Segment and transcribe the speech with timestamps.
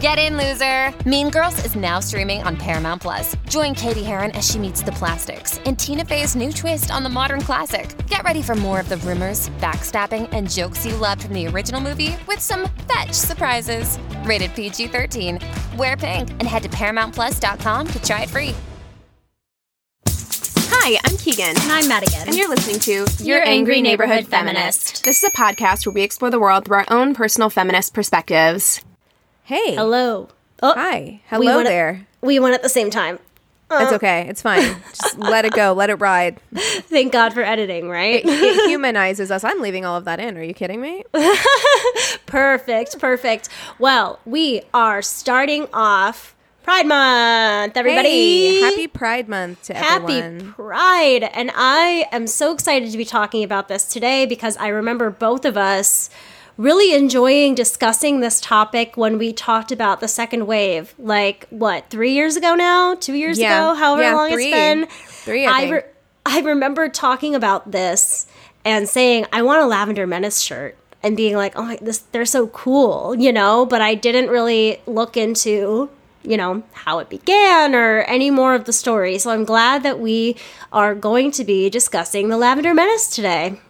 [0.00, 0.94] Get in, loser!
[1.08, 3.34] Mean Girls is now streaming on Paramount Plus.
[3.48, 7.08] Join Cady Heron as she meets the plastics in Tina Fey's new twist on the
[7.08, 7.96] modern classic.
[8.06, 11.80] Get ready for more of the rumors, backstabbing, and jokes you loved from the original
[11.80, 13.98] movie with some fetch surprises.
[14.22, 15.40] Rated PG 13.
[15.76, 18.54] Wear pink and head to ParamountPlus.com to try it free.
[20.70, 21.60] Hi, I'm Keegan.
[21.60, 22.28] And I'm Madigan.
[22.28, 25.04] And you're listening to Your Angry Neighborhood Feminist.
[25.04, 28.80] This is a podcast where we explore the world through our own personal feminist perspectives.
[29.48, 29.76] Hey.
[29.76, 30.28] Hello.
[30.62, 31.00] Oh, Hi.
[31.00, 32.06] we Hello at- there.
[32.20, 33.18] we went at the same time.
[33.70, 33.78] Uh.
[33.80, 34.26] It's okay.
[34.28, 34.76] It's fine.
[34.90, 35.72] Just let it go.
[35.72, 36.38] Let it ride.
[36.54, 38.20] Thank God for editing, right?
[38.22, 39.44] It humanizes us.
[39.44, 40.36] I'm leaving all of that in.
[40.36, 41.02] Are you kidding me?
[42.26, 43.48] perfect, perfect.
[43.78, 48.08] Well, we are starting off Pride Month, everybody.
[48.08, 50.00] Hey, happy Pride Month to everyone.
[50.00, 50.52] Happy everyone.
[50.52, 51.22] Pride.
[51.32, 55.46] And I am so excited to be talking about this today because I remember both
[55.46, 56.10] of us
[56.58, 62.12] really enjoying discussing this topic when we talked about the second wave, like what, three
[62.12, 62.94] years ago now?
[62.96, 63.56] Two years Yeah.
[63.70, 63.74] ago?
[63.74, 64.46] However Yeah, long three.
[64.48, 64.86] it's been.
[64.88, 65.72] Three, I think.
[65.72, 65.82] re-
[66.26, 68.26] I remember talking about this
[68.64, 70.76] and saying, I want a Lavender Menace shirt.
[71.00, 73.64] And being like, oh, my, this they're so cool, you know.
[73.64, 75.88] But I didn't really look into
[76.24, 79.16] you know, how it began or any more of the story.
[79.18, 80.36] So I'm glad that we
[80.72, 83.60] are going to be discussing the Lavender Menace today.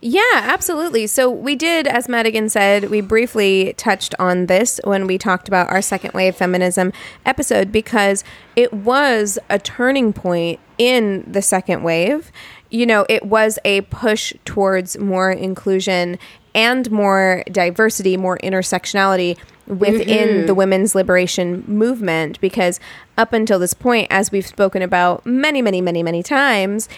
[0.00, 1.08] Yeah, absolutely.
[1.08, 5.70] So we did, as Madigan said, we briefly touched on this when we talked about
[5.70, 6.92] our second wave feminism
[7.26, 8.22] episode because
[8.54, 12.30] it was a turning point in the second wave.
[12.70, 16.18] You know, it was a push towards more inclusion
[16.54, 20.46] and more diversity, more intersectionality within mm-hmm.
[20.46, 22.80] the women's liberation movement because
[23.18, 26.88] up until this point as we've spoken about many many many many times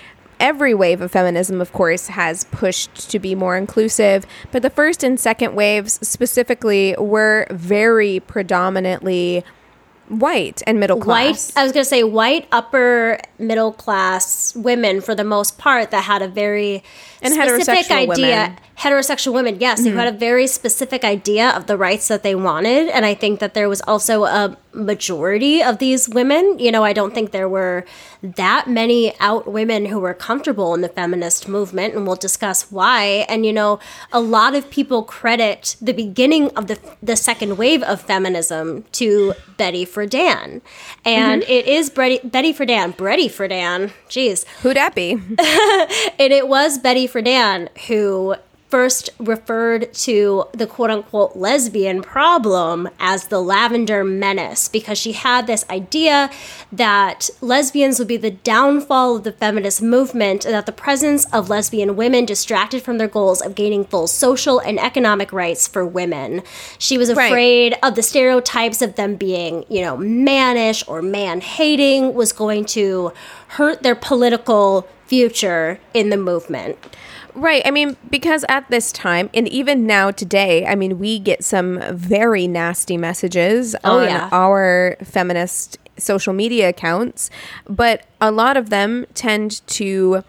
[0.41, 5.05] every wave of feminism, of course, has pushed to be more inclusive, but the first
[5.05, 9.45] and second waves specifically were very predominantly
[10.09, 11.51] white and middle class.
[11.51, 15.91] White, I was going to say white upper middle class women for the most part
[15.93, 16.83] that had a very
[17.23, 18.27] And specific heterosexual idea.
[18.27, 18.51] women.
[18.57, 18.65] Mm-hmm.
[18.81, 22.89] Heterosexual women, yes, who had a very specific idea of the rights that they wanted.
[22.89, 26.59] And I think that there was also a majority of these women.
[26.59, 27.85] You know, I don't think there were
[28.23, 33.27] that many out women who were comfortable in the feminist movement, and we'll discuss why.
[33.29, 33.81] And you know,
[34.13, 39.35] a lot of people credit the beginning of the the second wave of feminism to
[39.59, 40.63] Betty Friedan,
[41.05, 41.53] and Mm-hmm.
[41.53, 45.13] it is Betty, Betty Friedan, Betty Friedan, jeez, Who'd that be?
[46.19, 48.37] and it was Betty Friedan who
[48.69, 55.49] first referred to the quote unquote lesbian problem as the lavender menace because she had
[55.49, 56.31] this idea
[56.71, 61.49] that lesbians would be the downfall of the feminist movement and that the presence of
[61.51, 66.41] lesbian women distracted from their goals of gaining full social and economic rights for women.
[66.79, 67.27] She was Right.
[67.27, 72.67] afraid of the stereotypes of them being, you know, mannish or man hating was going
[72.67, 73.13] to
[73.49, 76.79] hurt their political future in the movement.
[77.35, 77.63] Right.
[77.65, 81.81] I mean, because at this time, and even now today, I mean, we get some
[81.93, 84.29] very nasty messages Oh, on yeah.
[84.33, 87.29] our feminist social media accounts,
[87.69, 90.23] but a lot of them tend to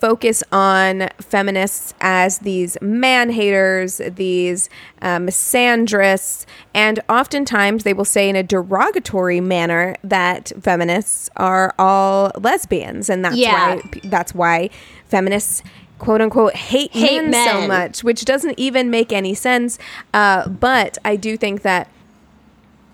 [0.00, 4.68] focus on feminists as these man haters, these
[5.02, 12.32] um, misandrists, and oftentimes they will say in a derogatory manner that feminists are all
[12.40, 13.74] lesbians, and that's Yeah.
[13.76, 14.70] why that's why
[15.06, 15.62] feminists
[15.98, 19.78] quote unquote hate, Hate men, so much, which doesn't even make any sense.
[20.14, 21.88] Uh, but I do think that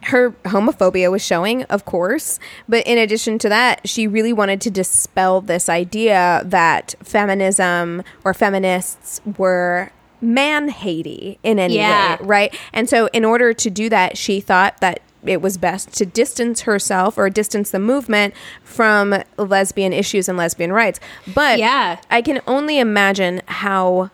[0.04, 2.38] her homophobia was showing, of course.
[2.68, 8.32] But in addition to that, she really wanted to dispel this idea that feminism or
[8.34, 9.90] feminists were
[10.20, 12.16] man hatey in any Yeah.
[12.16, 12.56] way, right?
[12.72, 16.62] And so, in order to do that, she thought that it was best to distance
[16.62, 18.32] herself or distance the movement
[18.62, 21.00] from lesbian issues and lesbian rights.
[21.34, 21.96] But Yeah.
[22.10, 24.10] I can only imagine how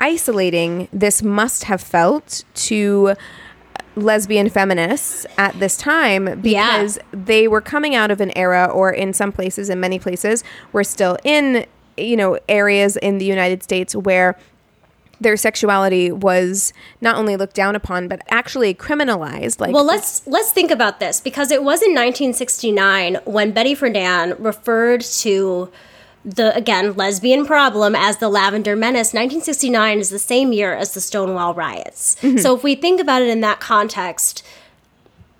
[0.00, 3.14] isolating this must have felt to
[4.02, 6.78] lesbian feminists at this time Yeah.
[6.78, 10.44] because they were coming out of an era or in some places in many places
[10.72, 11.66] we're still in
[11.96, 14.38] you know areas in the United States where
[15.20, 20.52] their sexuality was not only looked down upon but actually criminalized like Well, let's let's
[20.52, 25.70] think about this because it was in 1969 when Betty Friedan referred to
[26.28, 29.08] the again lesbian problem as the Lavender Menace.
[29.08, 32.16] 1969 is the same year as the Stonewall riots.
[32.16, 32.38] Mm-hmm.
[32.38, 34.44] So if we think about it in that context,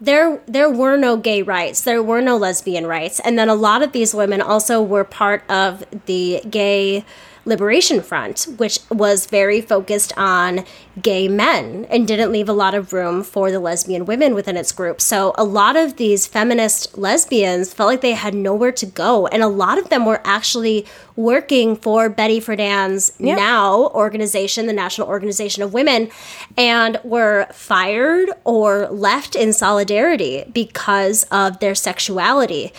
[0.00, 3.82] there there were no gay rights, there were no lesbian rights, and then a lot
[3.82, 7.04] of these women also were part of the gay
[7.48, 10.64] liberation front, which was very focused on
[11.00, 14.72] gay men and didn't leave a lot of room for the lesbian women within its
[14.72, 15.00] group.
[15.00, 19.42] So a lot of these feminist lesbians felt like they had nowhere to go, and
[19.42, 20.86] a lot of them were actually
[21.16, 26.10] working for Betty Friedan's now organization, the National Organization of Women,
[26.56, 32.72] and were fired or left in solidarity because of their sexuality.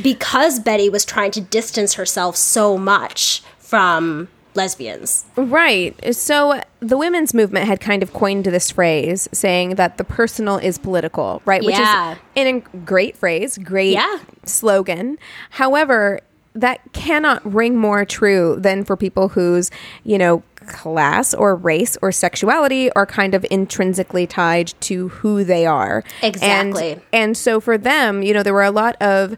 [0.00, 5.24] Because Betty was trying to distance herself so much from lesbians.
[5.36, 5.94] Right.
[6.14, 10.76] So the women's movement had kind of coined this phrase saying that the personal is
[10.76, 11.62] political, right?
[11.64, 12.12] Which Yeah.
[12.12, 14.18] is in a great phrase, great Yeah.
[14.44, 15.18] slogan.
[15.50, 16.18] However,
[16.52, 19.70] that cannot ring more true than for people whose,
[20.02, 25.64] you know, class or race or sexuality are kind of intrinsically tied to who they
[25.64, 26.02] are.
[26.22, 26.92] Exactly.
[26.92, 29.36] And, and so for them, you know, there were a lot of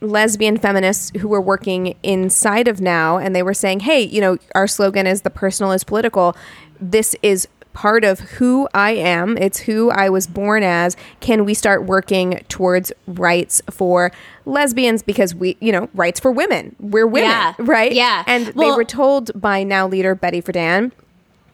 [0.00, 4.38] lesbian feminists who were working inside of now and they were saying hey you know
[4.54, 6.36] our slogan is the personal is political.
[6.80, 9.36] This is part of who i am.
[9.38, 10.96] It's who i was born as.
[11.20, 14.10] Can we start working towards rights for
[14.46, 15.02] lesbians?
[15.02, 16.74] Because we you know rights for women.
[16.80, 17.54] We're women Yeah.
[17.58, 17.92] right?
[17.92, 18.24] Yeah.
[18.26, 20.92] and they were told by now leader betty friedan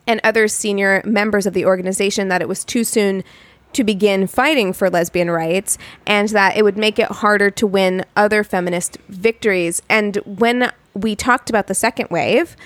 [0.06, 3.24] and other senior members of the organization that it was too soon
[3.74, 5.76] to begin fighting for lesbian rights
[6.06, 9.82] and that it would make it harder to win other feminist victories.
[9.88, 12.56] And when we talked about the second wave,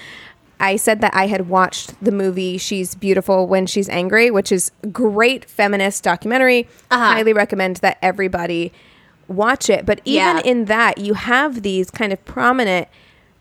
[0.60, 4.72] I said that I had watched the movie She's Beautiful When She's Angry, which is
[4.82, 6.66] a great feminist documentary.
[6.90, 7.04] Uh-huh.
[7.14, 8.72] Highly recommend that everybody
[9.28, 9.86] watch it.
[9.86, 10.42] But even Yeah.
[10.44, 12.88] in that, you have these kind of prominent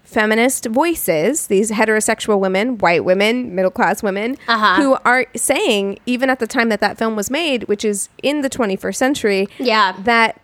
[0.08, 4.82] feminist voices, these heterosexual women, white women, middle class women, Uh-huh.
[4.82, 8.42] who are saying, even at the time that that film was made, which is in
[8.42, 9.94] the 21st century, Yeah.
[10.04, 10.40] that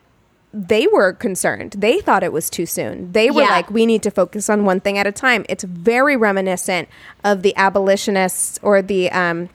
[0.54, 1.75] they were concerned.
[1.80, 3.12] They thought it was too soon.
[3.13, 3.50] They were Yeah.
[3.50, 5.45] like, we need to focus on one thing at a time.
[5.50, 6.89] It's very reminiscent
[7.24, 9.50] of the abolitionists or the, um,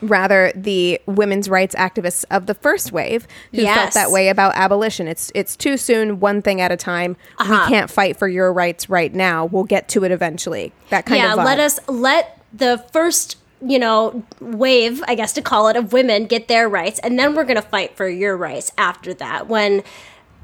[0.00, 5.08] rather the women's rights activists of the first wave who felt that way about abolition.
[5.08, 7.16] It's it's too soon, one thing at a time.
[7.38, 7.64] Uh-huh.
[7.64, 9.46] We can't fight for your rights right now.
[9.46, 10.72] We'll get to it eventually.
[10.90, 11.44] That kind yeah, of vibe.
[11.44, 13.36] let us let the first
[13.66, 17.34] you know wave i guess to call it of women get their rights and then
[17.34, 19.82] we're gonna fight for your rights after that when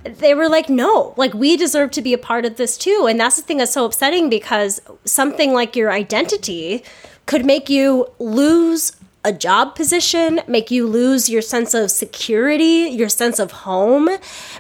[0.05, 3.21] they were like no like we deserve to be a part of this too and
[3.21, 6.83] that's the thing that's so upsetting because something like your identity
[7.27, 8.93] could make you lose
[9.25, 14.09] a job position, make you lose your sense of security, your sense of home.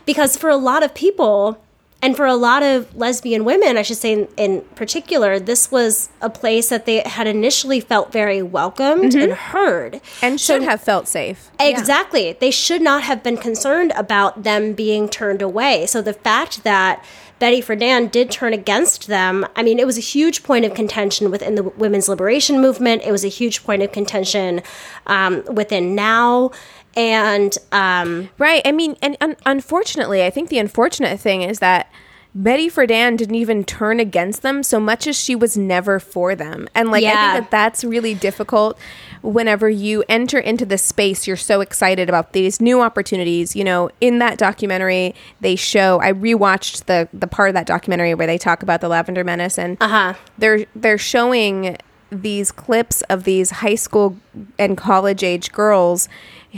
[0.04, 1.58] Because for a lot of people,
[2.02, 6.08] and for a lot of lesbian women, I should say in, in particular, this was
[6.22, 9.20] a place that they had initially felt very welcomed mm-hmm.
[9.20, 10.00] and heard.
[10.22, 11.50] and should have felt safe.
[11.60, 12.32] Exactly.
[12.32, 15.84] They should not have been concerned about them being turned away.
[15.86, 17.04] So the fact that
[17.40, 21.30] Betty Friedan did turn against them, I mean, it was a huge point of contention
[21.30, 23.02] within the women's liberation movement.
[23.02, 24.62] It was a huge point of contention
[25.06, 26.50] um, within now.
[26.96, 28.60] And um, Right.
[28.64, 31.90] I mean, and un- unfortunately, I think the unfortunate thing is that
[32.34, 36.68] Betty Friedan didn't even turn against them so much as she was never for them.
[36.74, 38.78] And like, I think that that's really difficult
[39.22, 43.56] whenever you enter into this space, you're so excited about these new opportunities.
[43.56, 48.14] You know, in that documentary, they show, I rewatched the, the part of that documentary
[48.14, 50.14] where they talk about the Lavender Menace and Uh-huh.
[50.38, 51.76] they're, they're showing
[52.10, 54.16] these clips of these high school
[54.58, 56.08] and college age girls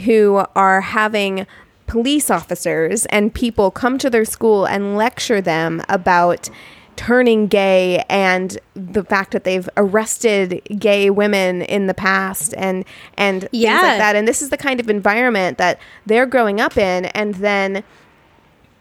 [0.05, 1.45] who are having
[1.93, 6.49] police officers and people come to their school and lecture them about
[6.95, 12.83] turning gay and the fact that they've arrested gay women in the past and
[13.15, 13.79] and things Yeah.
[13.81, 17.35] like that and this is the kind of environment that they're growing up in and
[17.35, 17.83] then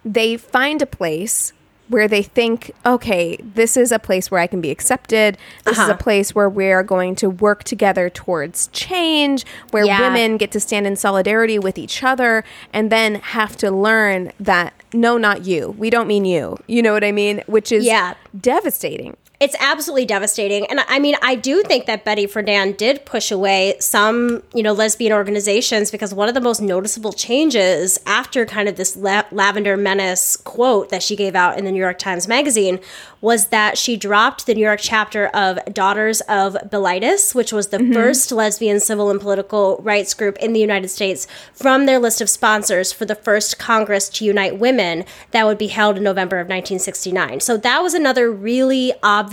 [0.07, 1.53] they find a place
[1.93, 5.39] where they think, okay, this is a place where I can be accepted.
[5.65, 5.97] This is a uh-huh.
[5.99, 10.01] place where we're going to work together towards change, where Yeah.
[10.01, 14.73] women get to stand in solidarity with each other and then have to learn that,
[14.93, 15.75] no, not you.
[15.79, 16.59] We don't mean you.
[16.67, 17.43] You know what I mean?
[17.47, 18.15] Which is Yeah.
[18.39, 19.17] devastating.
[19.43, 20.67] It's absolutely devastating.
[20.67, 24.73] And I mean, I do think that Betty Friedan did push away some, you know,
[24.73, 29.77] lesbian organizations because one of the most noticeable changes after kind of this La- Lavender
[29.77, 32.79] Menace quote that she gave out in the New York Times Magazine
[33.21, 37.79] was that she dropped the New York chapter of Daughters of Bilitis, which was the
[37.79, 37.93] mm-hmm.
[37.93, 42.31] first lesbian civil and political rights group in the United States, from their list of
[42.31, 46.47] sponsors for the first Congress to Unite Women that would be held in November of
[46.47, 47.41] 1969.
[47.41, 49.32] So that was another really obvious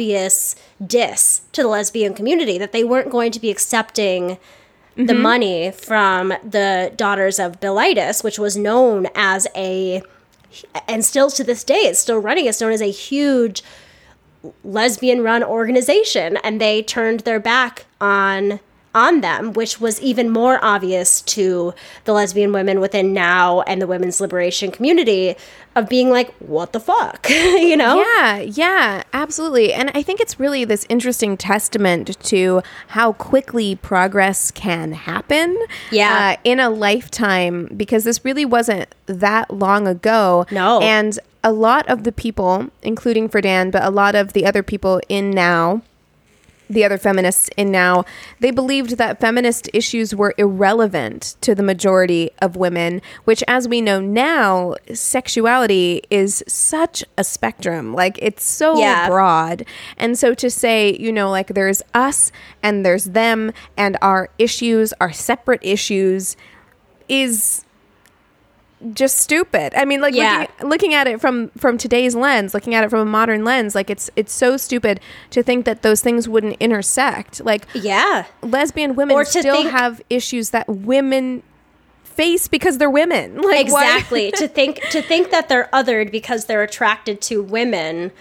[0.85, 4.37] diss to the lesbian community that they weren't going to be accepting
[4.95, 5.21] the mm-hmm.
[5.21, 10.01] money from the Daughters of Bilitis, which was known as a
[10.87, 13.63] and still to this day it's still running it's known as a huge
[14.63, 18.59] lesbian run organization and they turned their back on
[18.95, 21.73] on them which was even more obvious to
[22.05, 25.35] the lesbian women within now and the women's liberation community
[25.75, 29.73] of being like what the fuck you know Yeah, yeah, absolutely.
[29.73, 35.57] And I think it's really this interesting testament to how quickly progress can happen.
[35.91, 36.35] Yeah.
[36.37, 40.45] Uh, in a lifetime, because this really wasn't that long ago.
[40.51, 40.79] No.
[40.81, 45.01] And a lot of the people, including Friedan, but a lot of the other people
[45.09, 45.81] in now,
[46.69, 48.05] the other feminists in now,
[48.39, 53.81] they believed that feminist issues were irrelevant to the majority of women, which, as we
[53.81, 57.93] know now, sexuality is such a spectrum.
[57.93, 59.09] Like, it's so Yeah.
[59.09, 59.65] broad.
[59.97, 64.93] And so to say, you know, like there's us and there's them and our issues,
[65.01, 66.37] our separate issues,
[67.07, 67.65] is
[68.93, 69.73] just stupid.
[69.75, 70.39] I mean, like Yeah.
[70.59, 73.75] looking, looking at it from from today's lens, looking at it from a modern lens,
[73.75, 74.99] like it's it's so stupid
[75.31, 77.43] to think that those things wouldn't intersect.
[77.43, 81.43] Like yeah lesbian women Or still think- have issues that women
[82.03, 83.41] face because they're women.
[83.41, 88.11] Like exactly to think to think that they're othered because they're attracted to women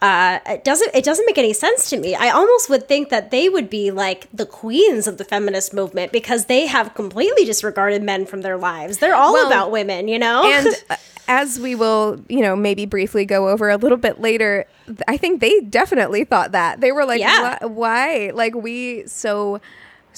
[0.00, 2.14] uh, it doesn't it doesn't make any sense to me.
[2.14, 6.12] I almost would think that they would be like the queens of the feminist movement
[6.12, 8.98] because they have completely disregarded men from their lives.
[8.98, 10.44] They're all Well, about women, you know.
[10.50, 14.66] and uh, as we will, you know, maybe briefly go over a little bit later,
[15.08, 16.80] I think they definitely thought that.
[16.80, 17.58] They were like, Yeah.
[17.60, 18.30] "Why- why?
[18.34, 19.60] Like, we so.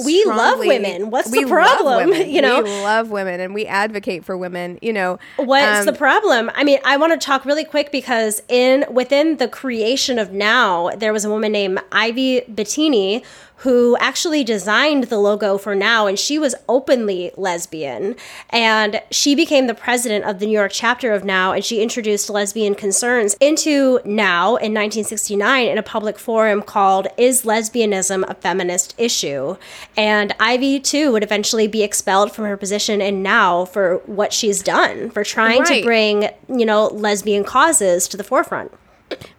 [0.04, 1.10] We love women.
[1.10, 2.12] What's the problem?
[2.30, 2.62] You know?
[2.62, 4.78] we love women and we advocate for women.
[4.82, 6.50] You know, What's Um, the problem?
[6.54, 10.90] I mean, I want to talk really quick because in within the creation of Now,
[10.90, 13.24] there was a woman named Ivy Bottini
[13.60, 18.16] who actually designed the logo for Now, and she was openly lesbian.
[18.48, 22.30] And she became the president of the New York chapter of Now, and she introduced
[22.30, 28.94] lesbian concerns into Now in 1969 in a public forum called "Is Lesbianism a Feminist
[28.96, 29.56] Issue?"
[29.94, 34.62] And Ivy too would eventually be expelled from her position in Now for what she's
[34.62, 38.72] done for trying to bring you know lesbian causes to the forefront.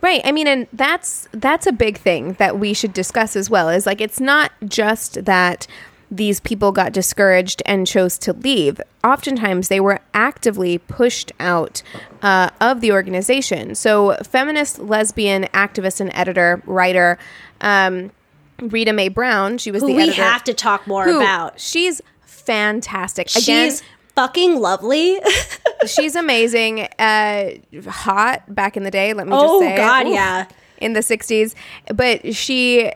[0.02, 0.22] Right.
[0.26, 3.70] I mean, and that's that's a big thing that we should discuss as well.
[3.70, 5.68] Is like it's not just that
[6.14, 8.82] these people got discouraged and chose to leave.
[9.04, 11.82] Oftentimes, they were actively pushed out
[12.22, 13.76] uh, of the organization.
[13.76, 17.18] So, feminist, lesbian activist and editor, writer.
[17.62, 18.12] Um,
[18.60, 20.22] Rita Mae Brown, she was Who the we editor.
[20.24, 21.60] have to talk more who- about.
[21.60, 23.28] She's fantastic.
[23.36, 23.84] Again, She's
[24.16, 25.20] fucking lovely.
[25.88, 26.82] she's amazing.
[27.00, 27.52] Uh,
[27.88, 29.14] hot back in the day.
[29.14, 29.74] Let me Oh, just say.
[29.74, 30.46] Oh, God, yeah.
[30.78, 31.54] In the '60s,
[31.94, 32.92] but she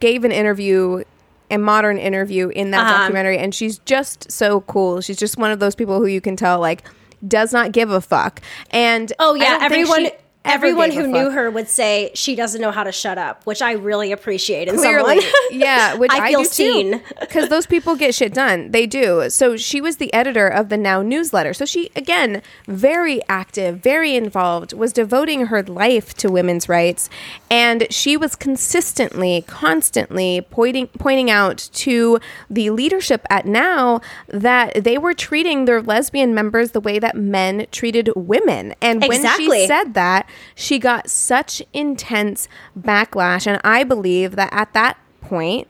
[0.00, 1.04] gave an interview,
[1.50, 2.98] a modern interview in that Uh-huh.
[3.02, 5.00] documentary, and she's just so cool.
[5.00, 6.82] She's just one of those people who you can tell like
[7.28, 8.40] does not give a fuck.
[8.70, 10.10] And Oh yeah, everyone she
[10.44, 13.72] everyone who knew her would say she doesn't know how to shut up, which I
[13.72, 15.42] really appreciate in Clearly, someone.
[15.50, 17.02] yeah, which I, I feel do seen.
[17.20, 18.70] because those people get shit done.
[18.70, 19.28] They do.
[19.28, 21.52] So she was the editor of the Now newsletter.
[21.52, 27.10] So she again very active, very involved, was devoting her life to women's rights,
[27.50, 32.18] and she was consistently, constantly pointing pointing out to
[32.48, 37.66] the leadership at Now that they were treating their lesbian members the way that men
[37.70, 38.74] treated women.
[38.80, 43.46] And when she said that, she got such intense backlash.
[43.46, 45.68] And I believe that at that point,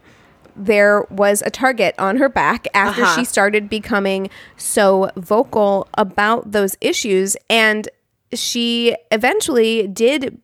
[0.56, 3.16] there was a target on her back after Uh-huh.
[3.16, 7.36] she started becoming so vocal about those issues.
[7.48, 7.88] And
[8.32, 10.38] she eventually did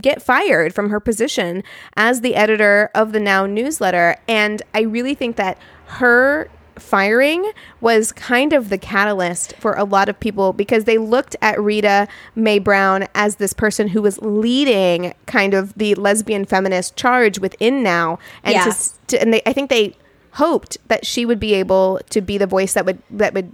[0.00, 1.62] get fired from her position
[1.96, 4.16] as the editor of the Now newsletter.
[4.28, 10.08] And I really think that her firing was kind of the catalyst for a lot
[10.08, 15.14] of people because they looked at Rita Mae Brown as this person who was leading
[15.26, 18.18] kind of the lesbian feminist charge within Now.
[18.42, 18.64] And Yeah.
[18.64, 19.94] to, to and they I think they
[20.32, 23.50] hoped that she would be able to be the voice that would that would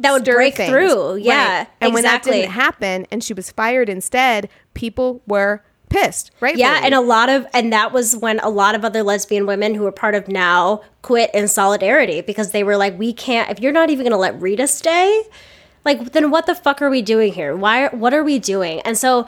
[0.00, 0.70] That would break things.
[0.70, 1.16] through.
[1.16, 1.66] Yeah, Right.
[1.80, 6.56] And when that didn't happen and she was fired instead, people were pissed, right?
[6.56, 9.74] Yeah, and a lot of and that was when a lot of other lesbian women
[9.74, 13.50] who were part of Now quit in solidarity because they were like, we can't.
[13.50, 15.22] If you're not even going to let Rita stay,
[15.84, 17.56] like then what the fuck are we doing here?
[17.56, 17.88] Why?
[17.88, 18.80] What are we doing?
[18.80, 19.26] And so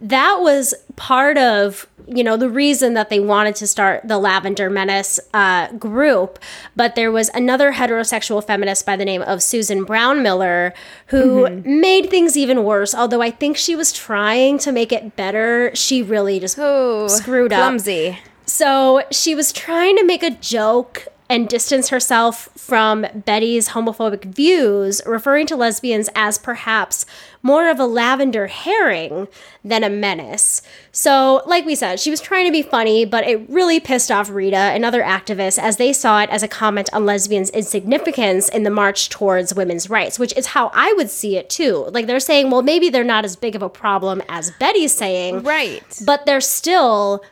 [0.00, 4.68] that was part of you know the reason that they wanted to start the Lavender
[4.68, 6.38] Menace uh, group.
[6.74, 10.72] But there was another heterosexual feminist by the name of Susan Brownmiller
[11.06, 11.80] who Mm-hmm.
[11.80, 12.94] made things even worse.
[12.94, 17.52] Although I think she was trying to make it better, she really just Oh, screwed
[17.52, 17.58] up.
[17.60, 18.18] clumsy.
[18.46, 25.00] So she was trying to make a joke and distance herself from Betty's homophobic views,
[25.06, 27.06] referring to lesbians as perhaps
[27.42, 29.28] more of a lavender herring
[29.64, 30.60] than a menace.
[30.92, 34.28] So, like we said, she was trying to be funny, but it really pissed off
[34.28, 38.64] Rita and other activists as they saw it as a comment on lesbians' insignificance in
[38.64, 41.86] the march towards women's rights, which is how I would see it too.
[41.92, 45.44] Like they're saying, well, maybe they're not as big of a problem as Betty's saying,
[45.44, 45.82] Right.
[46.04, 47.24] but they're still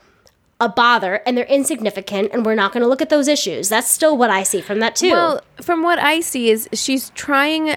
[0.60, 3.68] a bother and they're insignificant and we're not going to look at those issues.
[3.68, 5.12] That's still what I see from that too.
[5.12, 7.76] Well, from what I see is she's trying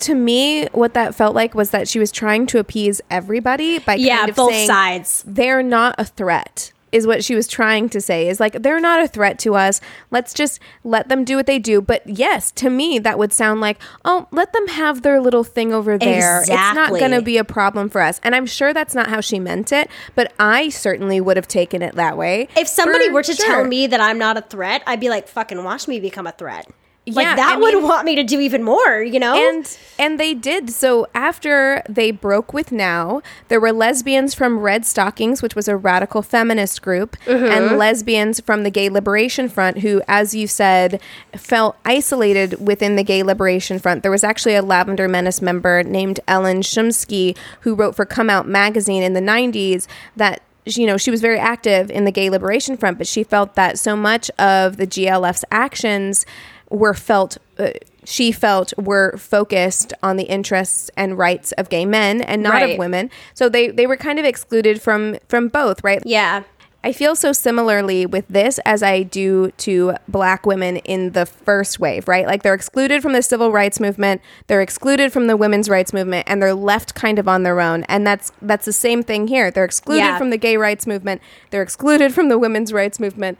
[0.00, 3.94] to me what that felt like was that she was trying to appease everybody by
[3.94, 5.24] yeah, kind of both saying sides.
[5.26, 9.02] they're not a threat is what she was trying to say is like they're not
[9.02, 9.80] a threat to us.
[10.10, 11.80] Let's just let them do what they do.
[11.80, 15.72] But yes to me that would sound like oh let them have their little thing
[15.72, 16.40] over there.
[16.40, 18.20] It's not going to be a problem for us.
[18.22, 21.82] And i'm sure that's not how she meant it but i certainly would have taken
[21.82, 22.48] it that way.
[22.56, 23.46] If somebody were to sure.
[23.46, 26.32] tell me that I'm not a threat, I'd be like, fucking watch me become a
[26.32, 26.68] threat.
[27.04, 29.34] Like Yeah, that I would mean- want me to do even more, you know?
[29.34, 35.42] and and they did so after they broke with now there were lesbians from Redstockings
[35.42, 37.44] which was a radical feminist group Mm-hmm.
[37.46, 41.00] and lesbians from the gay liberation front who as you said
[41.36, 46.20] felt isolated within the gay liberation front there was actually a lavender menace member named
[46.28, 49.86] ellen shumsky who wrote for come out magazine in the 90s
[50.16, 53.56] that you know, she was very active in the gay liberation front, but she felt
[53.56, 56.24] that so much of the GLF's actions
[56.72, 57.70] were felt, uh,
[58.04, 62.72] she felt were focused on the interests and rights of gay men and not Right.
[62.72, 63.10] of women.
[63.34, 66.02] So they, they were kind of excluded from from both, right?
[66.04, 66.42] yeah.
[66.84, 71.78] I feel so similarly with this as I do to black women in the first
[71.78, 72.26] wave, right?
[72.26, 76.26] Like they're excluded from the civil rights movement, they're excluded from the women's rights movement,
[76.28, 77.84] and they're left kind of on their own.
[77.84, 79.48] And that's that's the same thing here.
[79.52, 80.18] They're excluded Yeah.
[80.18, 83.38] from the gay rights movement, they're excluded from the women's rights movement,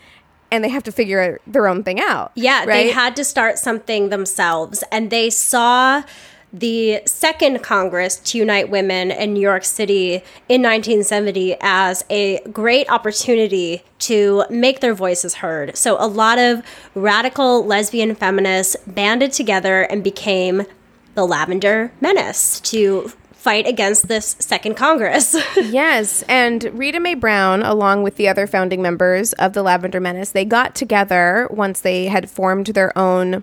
[0.53, 2.31] and they have to figure their own thing out.
[2.35, 2.67] Yeah, right?
[2.67, 4.85] they had to start something themselves.
[4.93, 6.03] And they saw
[6.53, 10.17] the second Congress to unite women in New York City
[10.51, 15.75] in 1970 as a great opportunity to make their voices heard.
[15.75, 16.62] So a lot of
[16.95, 20.67] radical lesbian feminists banded together and became
[21.15, 23.11] the Lavender Menace to
[23.42, 25.37] fight against this second Congress.
[25.57, 30.31] Yes, and Rita Mae Brown, along with the other founding members of the Lavender Menace,
[30.31, 33.42] they got together once they had formed their own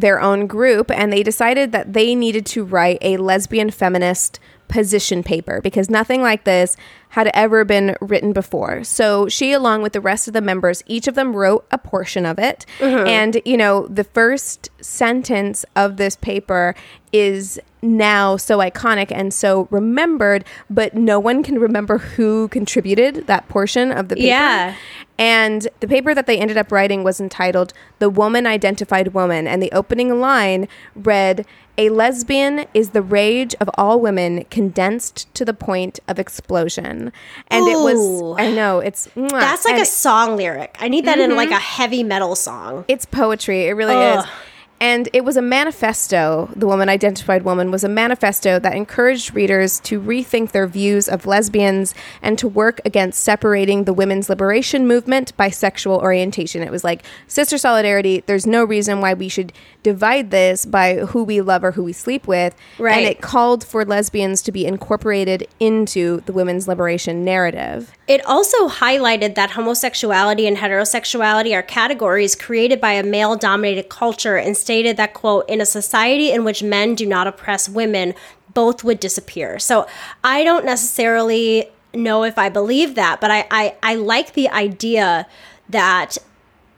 [0.00, 5.22] their own group, and they decided that they needed to write a lesbian feminist position
[5.22, 6.76] paper because nothing like this
[7.10, 8.84] had ever been written before.
[8.84, 12.26] So she, along with the rest of the members, each of them wrote a portion
[12.26, 12.66] of it.
[12.78, 13.06] Mm-hmm.
[13.06, 16.74] And, you know, the first sentence of this paper
[17.12, 23.48] is now so iconic and so remembered, but no one can remember who contributed that
[23.48, 24.26] portion of the paper.
[24.26, 24.74] Yeah.
[25.18, 29.48] And the paper that they ended up writing was entitled The Woman Identified Woman.
[29.48, 31.44] And the opening line read,
[31.76, 37.12] A lesbian is the rage of all women condensed to the point of explosion.
[37.48, 39.30] And it was, I know, it's, mwah.
[39.30, 40.76] That's like And a song lyric.
[40.78, 41.56] I need that in like mm-hmm.
[41.56, 42.84] a heavy metal song.
[42.86, 43.66] it's poetry.
[43.66, 44.24] It really Ugh.
[44.24, 44.30] is.
[44.80, 46.50] And it was a manifesto.
[46.54, 51.26] The Woman Identified Woman was a manifesto that encouraged readers to rethink their views of
[51.26, 56.62] lesbians and to work against separating the women's liberation movement by sexual orientation.
[56.62, 58.22] It was like sister solidarity.
[58.26, 61.92] There's no reason why we should divide this by who we love or who we
[61.92, 62.54] sleep with.
[62.78, 62.98] Right.
[62.98, 67.92] And it called for lesbians to be incorporated into the women's liberation narrative.
[68.06, 74.36] It also highlighted that homosexuality and heterosexuality are categories created by a male dominated culture
[74.36, 78.12] and stated that, quote, in a society in which men do not oppress women,
[78.52, 79.58] both would disappear.
[79.58, 79.86] So
[80.22, 85.26] I don't necessarily know if I believe that, but I, I, I like the idea
[85.70, 86.18] that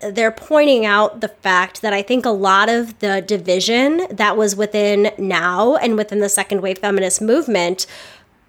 [0.00, 4.55] they're pointing out the fact that I think a lot of the division that was
[4.55, 7.88] within now and within the second wave feminist movement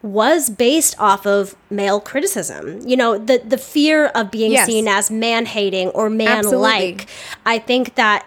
[0.04, 2.82] was based off of male criticism.
[2.88, 4.66] You know, the the fear of being Yes.
[4.66, 7.08] seen as man hating or man like.
[7.46, 8.26] I think that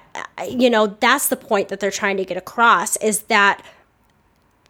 [0.49, 3.65] you know, that's the point that they're trying to get across is that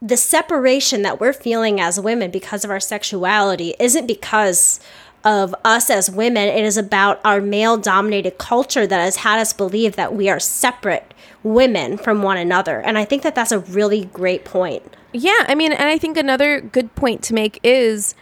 [0.00, 4.80] the separation that we're feeling as women because of our sexuality isn't because
[5.24, 6.48] of us as women.
[6.48, 10.40] It is about our male dominated culture that has had us believe that we are
[10.40, 12.80] separate women from one another.
[12.80, 14.96] And I think that that's a really great point.
[15.12, 18.14] Yeah, I mean, and I think another good point to make is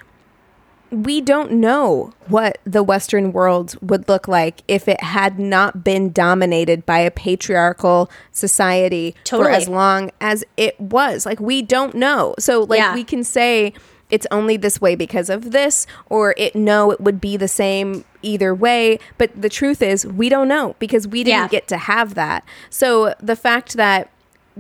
[0.91, 6.13] we don't know what the Western world would look like if it had not been
[6.13, 11.25] dominated by a patriarchal society for as long as it was.
[11.25, 12.35] Like, we don't know.
[12.39, 12.95] So, like, Yeah.
[12.95, 13.73] we can say
[14.13, 18.05] it's only this way because of this, or it no, it would be the same
[18.23, 19.01] either way.
[19.19, 21.49] But the truth is, we don't know because we didn't Yeah.
[21.49, 22.45] get to have that.
[22.71, 24.11] So, the fact that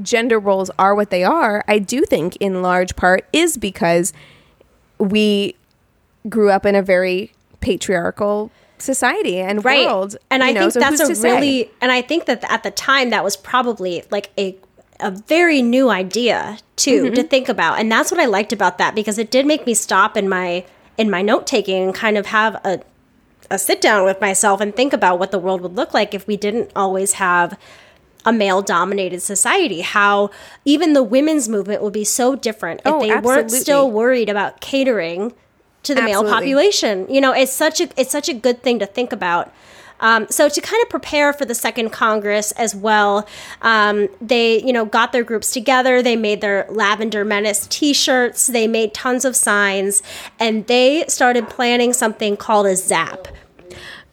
[0.02, 4.12] gender roles are what they are, I do think in large part is because
[4.98, 5.54] we
[6.28, 10.16] grew up in a very patriarchal society and world.
[10.30, 11.32] And I know, think so that's a to say?
[11.34, 14.56] really and I think that at the time that was probably like a
[15.02, 17.14] a very new idea too Mm-hmm.
[17.14, 17.78] to think about.
[17.80, 20.64] And that's what I liked about that because it did make me stop in my
[20.98, 22.80] in my note taking and kind of have a
[23.50, 26.26] a sit down with myself and think about what the world would look like if
[26.26, 27.58] we didn't always have
[28.24, 30.30] a male dominated society how
[30.64, 34.60] even the women's movement would be so different if Oh, they weren't still worried about
[34.60, 35.32] catering
[35.82, 38.86] to the male population you know it's such a it's such a good thing to
[38.86, 39.52] think about
[40.02, 43.26] um, so to kind of prepare for the second congress as well
[43.62, 46.02] um, they you know got their groups together.
[46.02, 48.46] They made their lavender menace t-shirts.
[48.46, 50.02] They made tons of signs.
[50.38, 53.28] And they started planning something called a zap.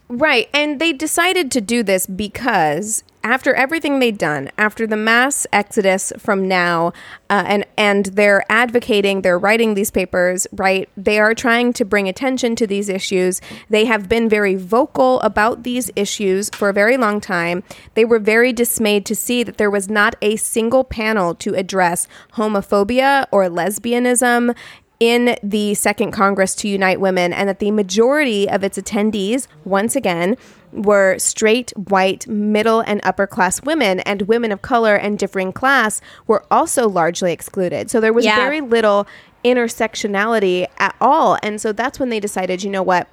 [0.08, 0.50] Right.
[0.54, 6.14] And they decided to do this because after everything they'd done, after the mass exodus
[6.18, 6.94] from now,
[7.30, 10.90] uh, and and they're advocating, they're writing these papers, right?
[10.96, 13.42] They are trying to bring attention to these issues.
[13.70, 17.64] They have been very vocal about these issues for a very long time.
[17.94, 22.08] They were very dismayed to see that there was not a single panel to address
[22.34, 24.56] homophobia or lesbianism
[25.00, 29.96] in the Second Congress to Unite Women, and that the majority of its attendees, once
[29.96, 30.36] again,
[30.72, 36.02] were straight, white, middle, and upper class women, and women of color and differing class
[36.28, 37.90] were also largely excluded.
[37.90, 38.36] So there was Yeah.
[38.36, 39.08] very little
[39.44, 41.38] intersectionality at all.
[41.42, 43.08] And so that's when they decided, you know what?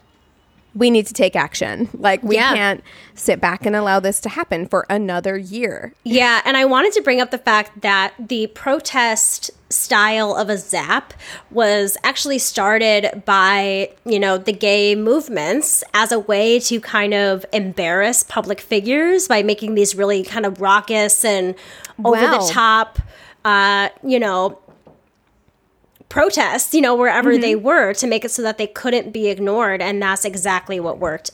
[0.76, 1.88] We need to take action.
[1.94, 2.54] Like, we Yeah.
[2.54, 2.84] can't
[3.14, 5.94] sit back and allow this to happen for another year.
[6.04, 10.56] Yeah, and I wanted to bring up the fact that the protest style of a
[10.58, 11.12] zap
[11.50, 17.44] was actually started by, you know, the gay movements as a way to kind of
[17.52, 21.54] embarrass public figures by making these really kind of raucous and
[22.04, 22.38] over Wow.
[22.46, 22.98] the top
[23.44, 24.58] uh, you know,
[26.08, 27.40] protests, you know, wherever mm-hmm.
[27.40, 30.98] they were to make it so that they couldn't be ignored and that's exactly what
[30.98, 31.30] worked.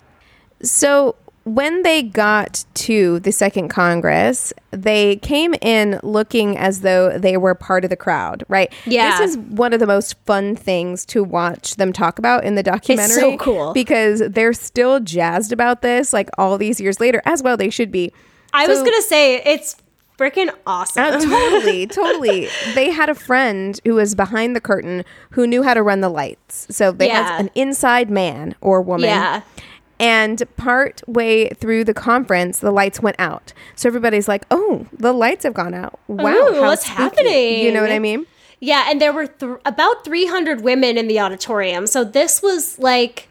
[0.63, 7.37] So when they got to the second Congress, they came in looking as though they
[7.37, 8.73] were part of the crowd, right?
[8.87, 9.19] Yeah.
[9.19, 12.63] This is one of the most fun things to watch them talk about in the
[12.63, 13.21] documentary.
[13.21, 13.73] so cool.
[13.73, 17.91] Because they're still jazzed about this, like all these years later, as well they should
[17.91, 18.13] be.
[18.55, 19.77] I was going to say it's
[20.23, 21.03] freaking awesome.
[21.05, 22.49] Uh, totally, totally.
[22.75, 26.09] They had a friend who was behind the curtain who knew how to run the
[26.09, 26.67] lights.
[26.71, 27.23] So they Yeah.
[27.25, 29.09] had an inside man or woman.
[29.09, 29.43] Yeah.
[30.01, 33.53] And part way through the conference, the lights went out.
[33.77, 35.99] So everybody's like, "Oh, the lights have gone out!
[36.09, 37.59] Wow, Ooh, what's spooky." happening?
[37.61, 38.27] You know what I mean?
[38.59, 41.87] Yeah, and there were th- about 300 women in the auditorium.
[41.87, 43.29] So this was like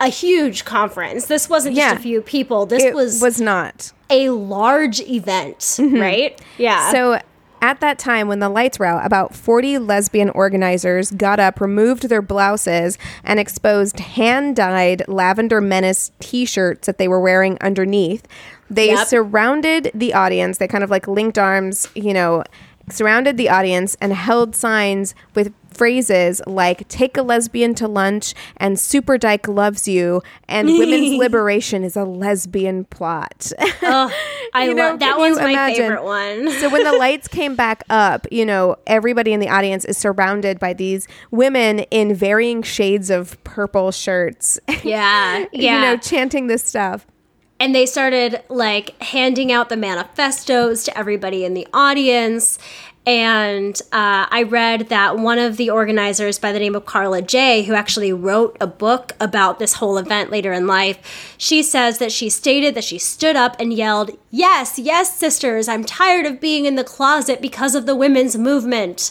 [0.00, 1.26] a, huge conference.
[1.26, 2.66] This wasn't just a few people.
[2.66, 3.92] This It was, was not.
[4.10, 5.96] a large event, mm-hmm.
[6.00, 6.40] right?
[6.58, 6.90] Yeah.
[6.92, 7.20] So
[7.62, 12.08] at that time, when the lights were out, about 40 lesbian organizers got up, removed
[12.08, 18.26] their blouses, and exposed hand dyed Lavender Menace t shirts that they were wearing underneath.
[18.70, 19.08] They Yep.
[19.08, 20.58] surrounded the audience.
[20.58, 22.44] They kind of like linked arms, you know,
[22.92, 28.78] surrounded the audience and held signs with phrases like take a lesbian to lunch and
[28.78, 33.52] super dyke loves you and women's liberation is a lesbian plot
[34.52, 35.76] I you know, love that one's my imagine?
[35.76, 36.50] favorite one.
[36.52, 40.58] so when the lights came back up, you know, everybody in the audience is surrounded
[40.58, 44.58] by these women in varying shades of purple shirts.
[44.82, 45.44] yeah.
[45.52, 45.76] Yeah.
[45.76, 47.06] you know, chanting this stuff.
[47.60, 52.58] And they started like handing out the manifestos to everybody in the audience
[53.06, 57.62] And uh, I read that one of the organizers by the name of Karla Jay,
[57.62, 62.12] who actually wrote a book about this whole event later in life, she says that
[62.12, 66.66] she stated that she stood up and yelled, Yes, yes, sisters, I'm tired of being
[66.66, 69.10] in the closet because of the women's movement.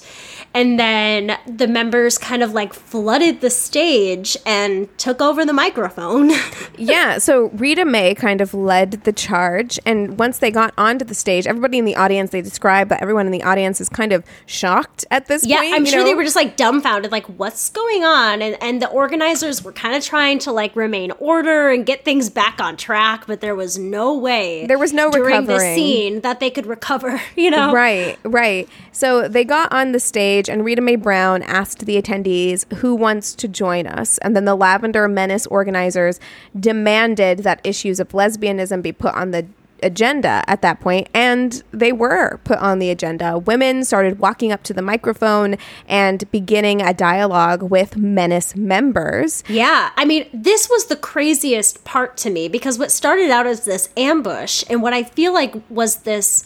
[0.54, 6.32] And then the members kind of like flooded the stage and took over the microphone.
[6.78, 9.80] yeah, so Rita Mae kind of led the charge.
[9.86, 13.26] And once they got onto the stage, everybody in the audience, they describe that everyone
[13.26, 15.74] in the audience is kind of shocked at this yeah, point.
[15.74, 16.06] I'm sure know?
[16.06, 18.42] they were just like dumbfounded, like, what's going on?
[18.42, 22.30] And, and the organizers were kind of trying to like remain order and get things
[22.30, 24.66] back on track, but there was no way.
[24.66, 25.76] There was no during the recovering.
[25.76, 27.74] scene that they could recover, you know?
[27.74, 28.68] Right, right.
[28.92, 33.34] So they got on the stage, and Rita Mae Brown asked the attendees who wants
[33.36, 34.18] to join us.
[34.20, 36.20] And then the Lavender Menace organizers
[36.58, 39.48] demanded that issues of lesbianism be put on the
[39.84, 44.62] agenda at that point and they were put on the agenda women started walking up
[44.64, 45.56] to the microphone
[45.88, 52.18] and beginning a dialogue with menace members Yeah, I mean, this was the craziest part
[52.18, 55.98] to me because what started out as this ambush and what I feel like was
[55.98, 56.44] this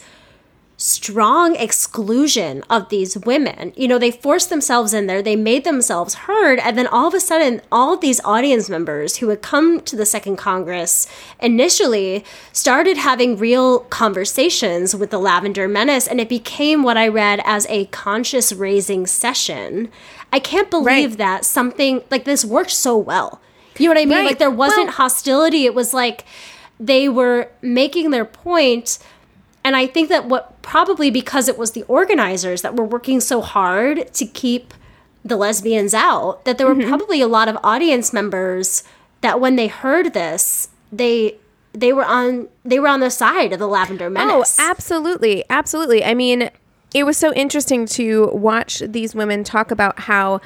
[0.76, 3.72] strong exclusion of these women.
[3.76, 7.14] You know, they forced themselves in there, they made themselves heard, and then all of
[7.14, 11.06] a sudden, all of these audience members who had come to the Second Congress
[11.40, 17.40] initially started having real conversations with the Lavender Menace, and it became what I read
[17.44, 19.88] as a conscious raising session.
[20.32, 21.18] I can't believe Right.
[21.18, 23.40] that something like this worked so well.
[23.78, 24.18] You know what I mean?
[24.18, 24.26] Right.
[24.26, 25.64] Like there wasn't Well- hostility.
[25.66, 26.24] It was like
[26.80, 28.98] they were making their point
[29.62, 33.40] and I think that what probably because it was the organizers that were working so
[33.40, 34.74] hard to keep
[35.24, 38.82] the lesbians out, that there were probably a lot of audience members
[39.20, 41.36] that when they heard this, they
[41.72, 44.56] they were on they were on the side of the Lavender Menace.
[44.60, 45.44] Oh, absolutely.
[45.48, 46.04] Absolutely.
[46.04, 46.50] I mean,
[46.94, 50.40] it was so interesting to watch these women talk about how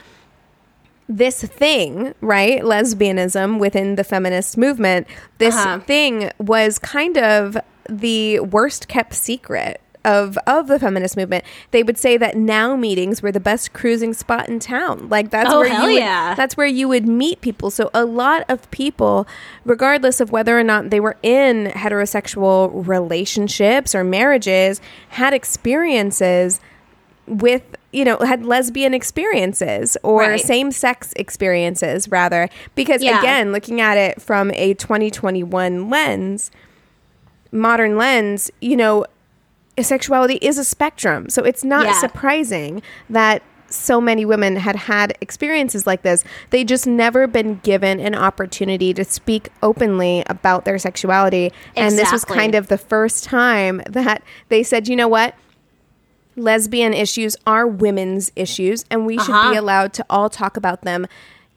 [1.09, 5.07] this thing, right, lesbianism within the feminist movement,
[5.38, 5.81] this Uh-huh.
[5.81, 7.57] thing was kind of
[7.88, 11.44] the worst kept secret of of the feminist movement.
[11.70, 15.08] They would say that now meetings were the best cruising spot in town.
[15.08, 16.34] Like that's Oh, where you would, yeah.
[16.34, 17.70] that's where you would meet people.
[17.70, 19.26] So a lot of people,
[19.64, 26.60] regardless of whether or not they were in heterosexual relationships or marriages, had experiences
[27.26, 30.40] with you know had lesbian experiences or Right.
[30.40, 33.18] same sex experiences rather because Yeah.
[33.18, 36.50] again looking at it from a 2021 lens
[37.52, 39.04] modern lens you know
[39.84, 41.28] sexuality is a spectrum.
[41.28, 41.92] So it's not Yeah.
[42.00, 46.24] surprising that so many women had had experiences like this.
[46.50, 51.52] They just never been given an opportunity to speak openly about their sexuality.
[51.76, 55.34] And this was kind of the first time that they said you know what?
[56.36, 59.50] Lesbian issues are women's issues and we should Uh-huh.
[59.50, 61.06] be allowed to all talk about them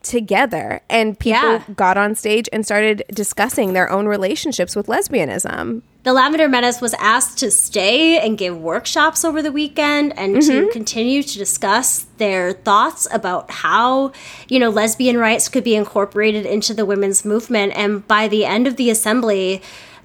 [0.02, 1.62] together and people Yeah.
[1.74, 6.94] got on stage and started discussing their own relationships with lesbianism The Lavender Menace was
[6.94, 10.72] asked to stay and give workshops over the weekend and to mm-hmm.
[10.72, 14.10] continue to discuss their thoughts about how,
[14.48, 17.72] you know, lesbian rights could be incorporated into the women's movement.
[17.76, 19.62] And by the end of the assembly,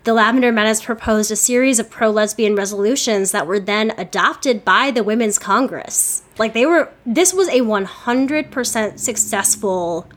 [0.07, 4.89] the Lavender Menace proposed a series of pro lesbian resolutions that were then adopted by
[4.89, 6.23] the Women's Congress.
[6.37, 10.07] Like they were, this was a 100% successful.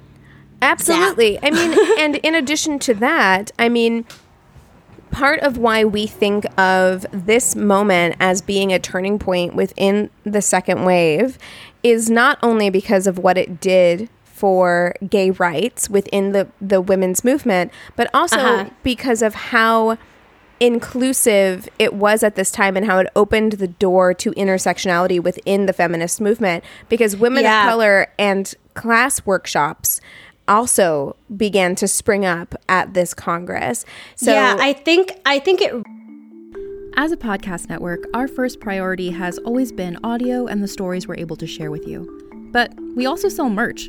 [0.63, 1.41] Absolutely.
[1.43, 4.05] I mean, and in addition to that, I mean,
[5.11, 10.41] part of why we think of this moment as being a turning point within the
[10.41, 11.37] second wave
[11.83, 14.09] is not only because of what it did
[14.41, 18.71] for gay rights within the, the women's movement, but also Uh-huh.
[18.83, 19.99] because of how
[20.61, 25.67] inclusive it was at this time and how it opened the door to intersectionality within
[25.67, 27.65] the feminist movement because women Yeah.
[27.65, 30.01] of color and class workshops
[30.47, 33.85] also began to spring up at this congress
[34.17, 35.73] so yeah, I think I think it
[36.97, 41.17] As a podcast network, our first priority has always been audio and the stories we're
[41.27, 41.99] able to share with you.
[42.53, 43.89] But we also sell merch,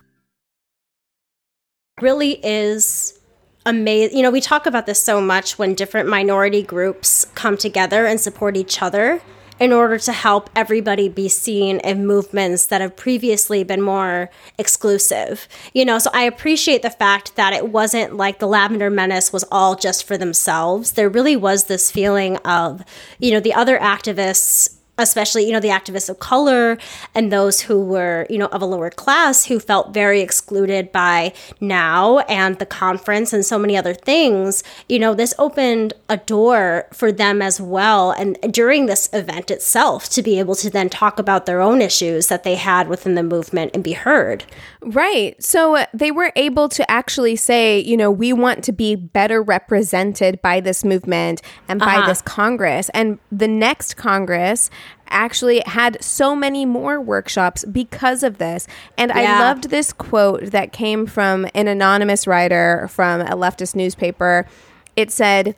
[2.01, 3.19] really is
[3.65, 4.17] amazing.
[4.17, 8.19] You know, we talk about this so much when different minority groups come together and
[8.19, 9.21] support each other
[9.59, 15.47] in order to help everybody be seen in movements that have previously been more exclusive.
[15.75, 19.45] You know, so I appreciate the fact that it wasn't like the Lavender Menace was
[19.51, 20.93] all just for themselves.
[20.93, 22.83] There really was this feeling of,
[23.19, 26.77] you know, the other activists especially you know the activists of color
[27.15, 31.33] and those who were you know of a lower class who felt very excluded by
[31.59, 36.87] NOW and the conference and so many other things you know this opened a door
[36.93, 41.17] for them as well and during this event itself to be able to then talk
[41.19, 44.43] about their own issues that they had within the movement and be heard
[44.83, 45.41] Right.
[45.43, 49.39] So uh, they were able to actually say, you know, we want to be better
[49.43, 52.07] represented by this movement and by Uh-huh.
[52.07, 52.89] this Congress.
[52.95, 54.71] And the next Congress
[55.07, 58.67] actually had so many more workshops because of this.
[58.97, 64.47] And I loved this quote that came from an anonymous writer from a leftist newspaper.
[64.95, 65.55] It said,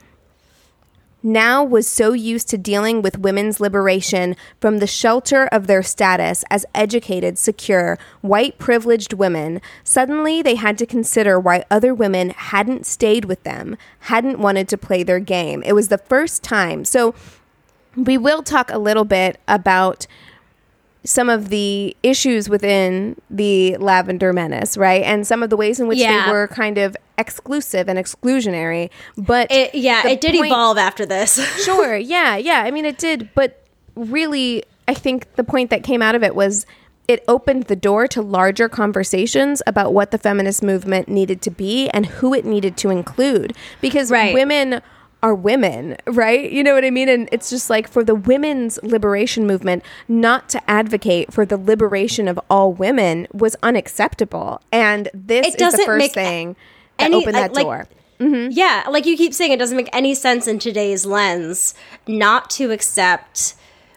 [1.26, 6.44] NOW was so used to dealing with women's liberation from the shelter of their status
[6.50, 12.86] as educated, secure, white privileged women, suddenly they had to consider why other women hadn't
[12.86, 15.64] stayed with them, hadn't wanted to play their game.
[15.64, 16.84] It was the first time.
[16.84, 17.16] So
[17.96, 20.08] we will talk a little bit about
[21.06, 25.04] some of the issues within the Lavender Menace, right?
[25.04, 26.26] And some of the ways in which Yeah.
[26.28, 28.90] they were kind of exclusive and exclusionary.
[29.18, 32.98] But it yeah it did point- evolve after this sure yeah yeah i mean it
[32.98, 33.64] did but
[33.96, 36.66] really i think the point that came out of it was
[37.08, 41.88] it opened the door to larger conversations about what the feminist movement needed to be
[41.90, 44.34] and who it needed to include because Right.
[44.34, 44.82] women
[45.24, 46.52] are women right?
[46.52, 47.10] You know what i mean?
[47.10, 52.28] And it's just like for the women's liberation movement not to advocate for the liberation
[52.28, 54.62] of all women was unacceptable.
[54.72, 56.56] And this It is the doesn't first thing
[57.00, 57.88] that any- opened that like- door.
[58.20, 58.52] Mm-hmm.
[58.52, 61.74] Yeah, like you keep saying, it doesn't make any sense in today's lens
[62.08, 63.56] not to accept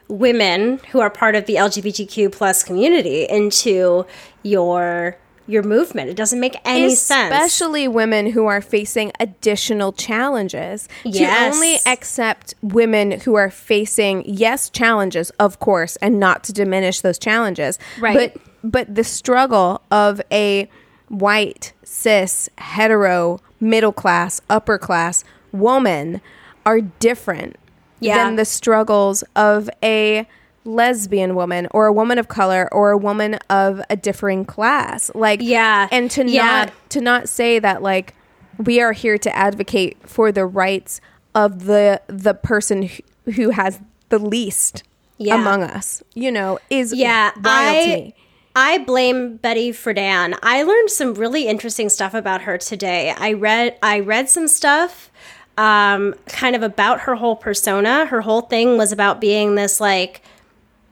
[0.09, 4.05] women who are part of the LGBTQ plus community into
[4.43, 6.11] your your movement.
[6.11, 7.33] It doesn't make any sense.
[7.33, 10.89] especially women who are facing additional challenges.
[11.05, 11.53] Yes.
[11.53, 17.01] To only accept women who are facing yes challenges, of course, and not to diminish
[17.01, 17.79] those challenges.
[18.01, 18.33] Right.
[18.35, 20.69] But but the struggle of a
[21.09, 25.23] white cis hetero middle class upper class
[25.53, 26.21] woman
[26.65, 27.57] are different
[28.01, 28.25] Yeah.
[28.25, 30.27] than the struggles of a
[30.67, 35.41] lesbian woman or a woman of color or a woman of a differing class like
[35.43, 35.89] Yeah.
[35.93, 36.45] and to Yeah.
[36.45, 38.15] not to not say that like
[38.59, 41.01] we are here to advocate for the rights
[41.35, 44.83] of the the person who, who has the least
[45.19, 45.37] Yeah.
[45.37, 48.15] among us you know is yeah, wild to I me
[48.59, 50.35] I blame Betty Friedan.
[50.43, 53.11] I learned some really interesting stuff about her today.
[53.15, 55.11] I read I read some stuff
[55.59, 58.07] um, kind of about her whole persona.
[58.07, 60.23] Her whole thing was about being this like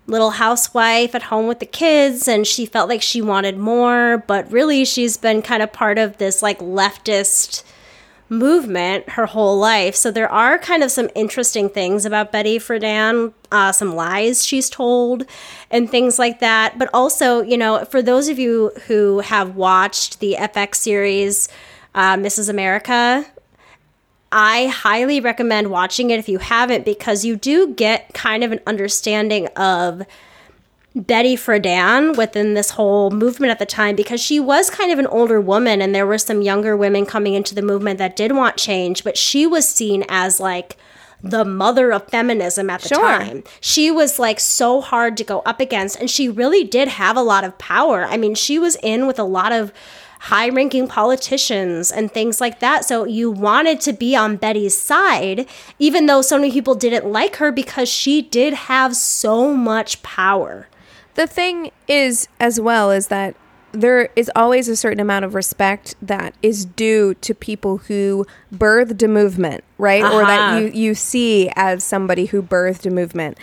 [0.06, 4.50] little housewife at home with the kids, and she felt like she wanted more, but
[4.50, 7.62] really she's been kind of part of this like leftist
[8.28, 9.94] movement her whole life.
[9.94, 14.70] So there are kind of some interesting things about Betty Friedan, uh, some lies she's
[14.70, 15.24] told,
[15.70, 16.78] and things like that.
[16.78, 21.48] But also, you know, for those of you who have watched the FX series
[21.94, 22.48] uh, Mrs.
[22.48, 23.24] America,
[24.36, 28.58] I highly recommend watching it if you haven't because you do get kind of an
[28.66, 30.02] understanding of
[30.96, 35.06] Betty Friedan within this whole movement at the time because she was kind of an
[35.06, 38.56] older woman and there were some younger women coming into the movement that did want
[38.56, 40.76] change, but she was seen as like
[41.22, 43.00] the mother of feminism at the Sure.
[43.18, 43.44] time.
[43.60, 47.22] She was like so hard to go up against and she really did have a
[47.22, 48.04] lot of power.
[48.04, 49.72] I mean, she was in with a lot of
[50.24, 52.84] high ranking politicians and things like that.
[52.84, 55.46] So you wanted to be on Betty's side,
[55.78, 60.66] even though so many people didn't like her because she did have so much power.
[61.14, 63.36] The thing is, as well, is that
[63.72, 69.02] there is always a certain amount of respect that is due to people who birthed
[69.02, 70.04] a movement, right?
[70.04, 70.58] Or that Uh-huh.
[70.58, 73.36] you, you see as somebody who birthed a movement.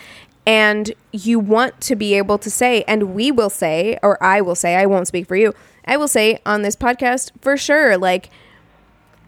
[0.47, 4.55] And you want to be able to say, and we will say, or I will
[4.55, 5.53] say, I won't speak for you,
[5.85, 8.29] I will say on this podcast for sure, like,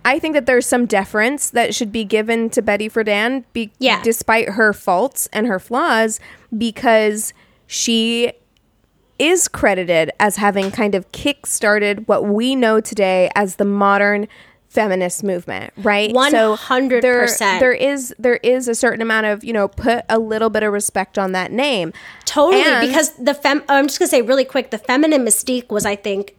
[0.06, 4.02] I think that there's some deference that should be given to Betty Friedan, be- Yeah.
[4.04, 6.20] despite her faults and her flaws,
[6.56, 7.34] because
[7.68, 8.34] she
[9.20, 14.28] is credited as having kind of kick-started what we know today as the modern
[14.68, 16.10] feminist movement, right?
[16.32, 17.00] So 100%.
[17.02, 17.28] there,
[17.60, 20.74] there is there is a certain amount of you know put a little bit of
[20.74, 21.94] respect on that name.
[22.26, 23.64] Totally, And- because the fem.
[23.70, 24.72] I'm just gonna say really quick.
[24.72, 26.36] The feminine mystique was, I think,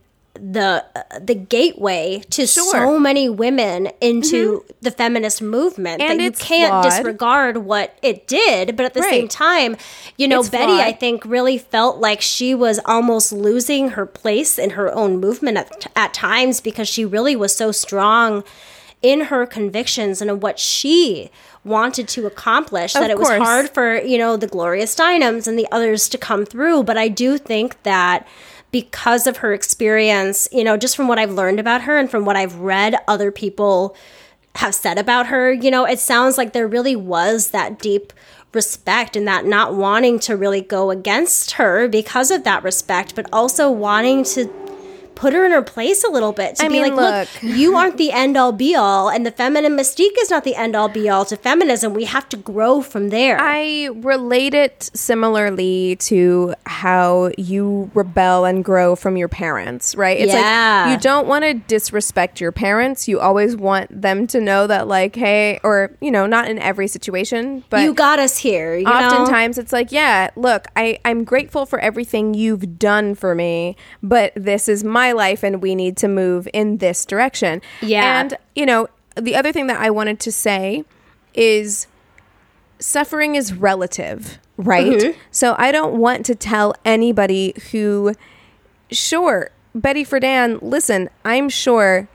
[0.53, 2.81] the uh, the gateway to so Sure.
[2.87, 3.03] Mm-hmm.
[3.03, 6.85] many women into the feminist movement And that you can't flawed.
[6.85, 8.77] disregard what it did.
[8.77, 9.77] But at the same time,
[10.19, 10.81] you know, It's Betty, flawed.
[10.81, 15.57] I think, really felt like she was almost losing her place in her own movement
[15.57, 18.45] at, at times because she really was so strong
[19.05, 21.31] in her convictions and in what she
[21.63, 25.59] wanted to accomplish that Of it was hard for you know the Gloria Steinems and
[25.59, 26.85] the others to come through.
[26.85, 28.27] But I do think that
[28.73, 32.25] because of her experience, you know, just from what I've learned about her and from
[32.25, 33.95] what I've read other people
[34.57, 38.13] have said about her, you know, it sounds like there really was that deep
[38.53, 43.27] respect and that not wanting to really go against her because of that respect, but
[43.33, 44.47] also wanting to
[45.15, 47.57] put her in her place a little bit to I be mean, like, look, look.
[47.57, 50.75] you aren't the end all be all, and the feminine mystique is not the end
[50.77, 51.95] all be all to feminism.
[51.95, 53.39] We have to grow from there.
[53.41, 60.19] I relate it similarly to how you rebel and grow from your parents, right?
[60.19, 60.85] It's Yeah.
[60.87, 63.09] like you don't want to disrespect your parents.
[63.09, 66.89] You always want them to know that, like, hey, or, you know, not in every
[66.89, 68.77] situation, but you got us here.
[68.77, 68.91] You know?
[68.93, 74.33] oftentimes it's like, yeah, look, I, I'm grateful for everything you've done for me, but
[74.35, 77.63] this is my life and we need to move in this direction.
[77.81, 78.21] Yeah.
[78.21, 80.85] And, you know, the other thing that I wanted to say
[81.35, 81.87] is
[82.79, 84.93] suffering is relative, right?
[84.93, 85.19] Mm-hmm.
[85.31, 88.15] So I don't want to tell anybody who,
[88.91, 92.09] sure, Betty Friedan, listen, I'm sure,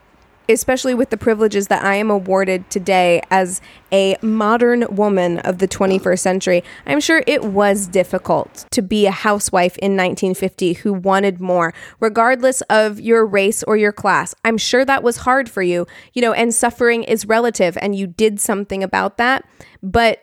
[0.50, 5.68] especially with the privileges that I am awarded today as a modern woman of the
[5.68, 11.40] 21st century, I'm sure it was difficult to be a housewife in 1950 who wanted
[11.40, 14.36] more, regardless of your race or your class.
[14.44, 18.08] I'm sure that was hard for you, you know, and suffering is relative and you
[18.08, 19.46] did something about that.
[19.82, 20.20] But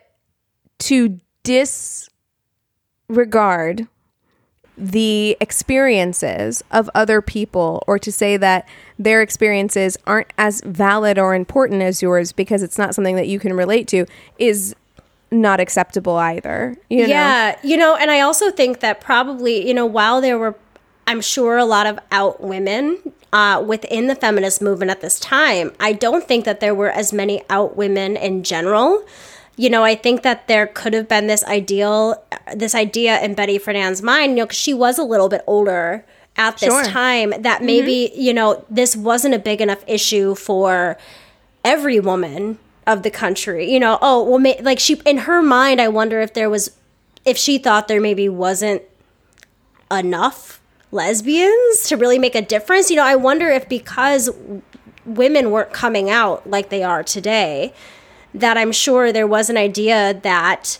[0.79, 2.11] to disregard
[4.77, 8.67] the experiences of other people or to say that
[8.99, 13.39] their experiences aren't as valid or important as yours because it's not something that you
[13.39, 14.05] can relate to
[14.37, 14.75] is
[15.31, 16.77] not acceptable either.
[16.89, 17.09] You know?
[17.09, 20.55] yeah, you know, and I also think that probably, you know, while there were,
[21.07, 22.99] I'm sure, a lot of out women
[23.33, 27.11] uh, within the feminist movement at this time, I don't think that there were as
[27.11, 29.03] many out women in general.
[29.57, 32.23] You know, I think that there could have been this ideal,
[32.55, 36.05] this idea in Betty Friedan's mind, you know, because she was a little bit older
[36.37, 36.85] at this Sure.
[36.85, 37.65] time, that mm-hmm.
[37.65, 40.97] maybe, you know, this wasn't a big enough issue for
[41.65, 43.71] every woman of the country.
[43.71, 46.77] You know, oh, well, may, like she, in her mind, I wonder if there was,
[47.25, 48.83] if she thought there maybe wasn't
[49.91, 52.89] enough lesbians to really make a difference.
[52.89, 54.29] You know, I wonder if because
[55.05, 57.73] women weren't coming out like they are today,
[58.39, 60.79] that I'm sure there was an idea that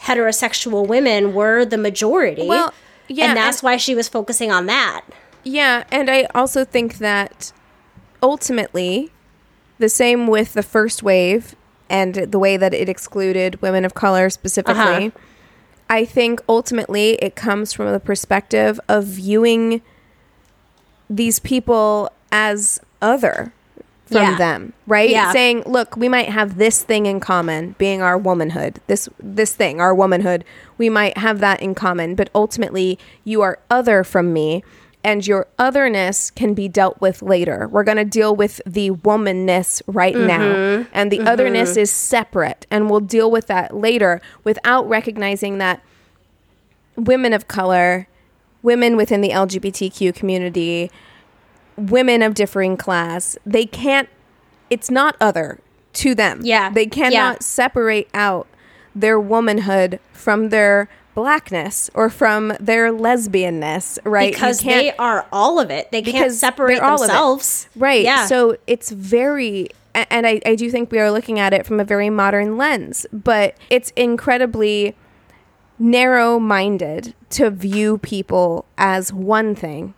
[0.00, 2.46] heterosexual women were the majority.
[2.46, 2.72] Well,
[3.08, 5.02] yeah, and that's and- why she was focusing on that.
[5.42, 7.52] Yeah, and I also think that
[8.22, 9.10] ultimately
[9.78, 11.56] The same with the first wave
[11.90, 14.80] and the way that it excluded women of color specifically.
[14.80, 15.10] Uh-huh.
[15.90, 19.82] I think ultimately it comes from the perspective of viewing
[21.10, 23.52] these people as other
[24.14, 24.38] from Yeah.
[24.38, 25.10] them, right?
[25.10, 25.32] Yeah.
[25.32, 28.80] Saying, "Look, we might have this thing in common, being our womanhood.
[28.86, 30.44] This this thing, our womanhood.
[30.78, 34.62] We might have that in common, but ultimately you are other from me."
[35.06, 37.68] And your otherness can be dealt with later.
[37.70, 40.38] We're going to deal with the womanness right now.
[40.38, 40.90] Mm-hmm.
[40.94, 41.28] And the mm-hmm.
[41.28, 42.66] otherness is separate.
[42.70, 45.82] And we'll deal with that later without recognizing that
[46.96, 48.08] women of color,
[48.62, 50.90] women within the LGBTQ community,
[51.76, 54.08] women of differing class, they can't,
[54.70, 55.58] it's not other
[55.94, 56.40] to them.
[56.42, 56.70] Yeah.
[56.70, 57.36] They cannot Yeah.
[57.40, 58.46] separate out
[58.94, 64.32] their womanhood from their blackness or from their lesbianness, right?
[64.32, 65.90] Because they are all of it.
[65.92, 67.68] They can't separate themselves.
[67.76, 68.02] Right.
[68.02, 68.26] Yeah.
[68.26, 71.84] So it's very, and I, I do think we are looking at it from a
[71.84, 74.96] very modern lens, but it's incredibly
[75.78, 79.94] narrow minded to view people as one thing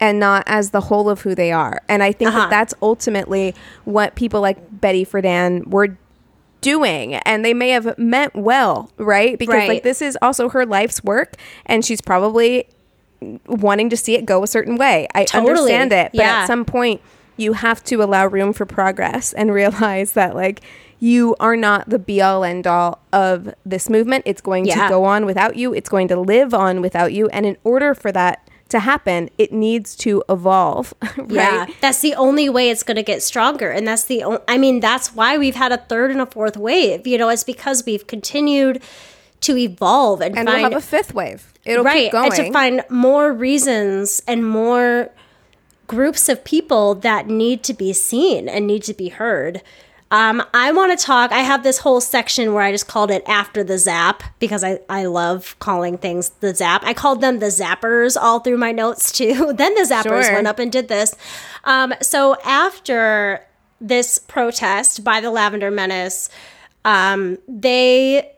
[0.00, 1.80] and not as the whole of who they are.
[1.88, 2.38] And I think Uh-huh.
[2.40, 5.96] that that's ultimately what people like Betty Friedan were
[6.62, 9.68] doing and they may have meant well right because Right.
[9.68, 11.34] like this is also her life's work
[11.66, 12.66] and she's probably
[13.46, 15.50] wanting to see it go a certain way i Totally.
[15.50, 16.40] understand it but Yeah.
[16.40, 17.00] at some point
[17.36, 20.60] you have to allow room for progress and realize that like
[20.98, 24.84] you are not the be all end all of this movement it's going Yeah.
[24.84, 27.94] to go on without you it's going to live on without you and in order
[27.94, 32.82] for that to happen it needs to evolve right Yeah, that's the only way it's
[32.82, 34.24] going to get stronger, and that's the.
[34.24, 37.06] O- I mean, that's why we've had a third and a fourth wave.
[37.06, 38.82] You know, it's because we've continued
[39.42, 42.46] to evolve and, and find we'll have a fifth wave it'll right keep going and
[42.46, 45.10] to find more reasons and more
[45.86, 49.62] groups of people that need to be seen and need to be heard.
[50.10, 51.32] Um, I want to talk.
[51.32, 54.78] I have this whole section where I just called it after the zap because I,
[54.88, 56.82] I love calling things the zap.
[56.84, 59.52] I called them the zappers all through my notes too.
[59.56, 60.34] then the zappers Sure.
[60.34, 61.14] went up and did this.
[61.64, 63.44] Um, so after
[63.80, 66.28] this protest by the Lavender Menace,
[66.84, 68.30] um, they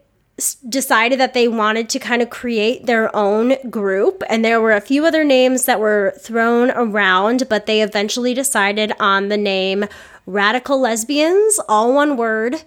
[0.69, 4.81] decided that they wanted to kind of create their own group and there were a
[4.81, 9.85] few other names that were thrown around but they eventually decided on the name
[10.29, 12.63] radical lesbians all one word.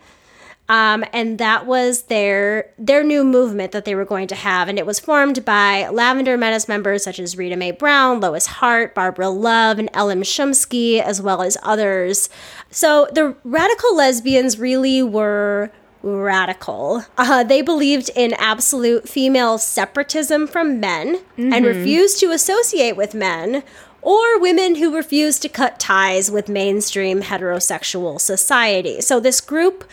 [0.67, 4.69] Um, and that was their their new movement that they were going to have.
[4.69, 8.95] And it was formed by lavender menace members such as rita mae brown lois hart
[8.95, 12.29] barbara love and ellen shumsky as well as others.
[12.69, 15.71] So the radical lesbians really were
[16.03, 17.05] radical.
[17.17, 23.63] Uh, they believed in absolute female separatism from men and refused to associate with men
[24.01, 28.99] or women who refused to cut ties with mainstream heterosexual society.
[29.01, 29.83] So this group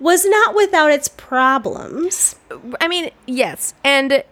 [0.00, 2.34] was not without its problems.
[2.80, 3.74] I mean, yes.
[3.84, 4.24] And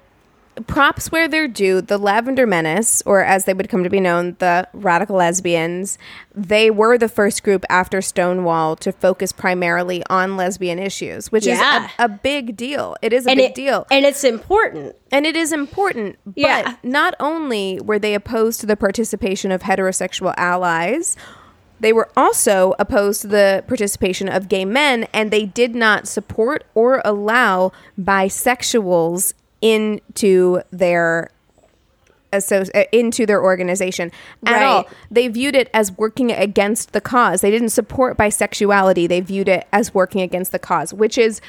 [0.66, 1.80] props where they're due.
[1.80, 5.96] The Lavender Menace, or as they would come to be known, the Radical Lesbians,
[6.34, 11.84] they were the first group after Stonewall to focus primarily on lesbian issues, which Yeah.
[11.86, 12.96] is a, a big deal.
[13.00, 13.86] It is a and big it, deal.
[13.90, 14.96] And it's important.
[15.12, 16.18] And it is important.
[16.34, 16.62] Yeah.
[16.62, 21.16] But not only were they opposed to the participation of heterosexual allies,
[21.80, 26.64] they were also opposed to the participation of gay men, and they did not support
[26.74, 31.30] or allow bisexuals into their
[32.32, 32.40] uh,
[32.92, 34.12] into their organization
[34.46, 34.82] at all.
[34.84, 34.92] Right.
[35.10, 37.40] They viewed it as working against the cause.
[37.40, 39.08] They didn't support bisexuality.
[39.08, 41.40] They viewed it as working against the cause, which is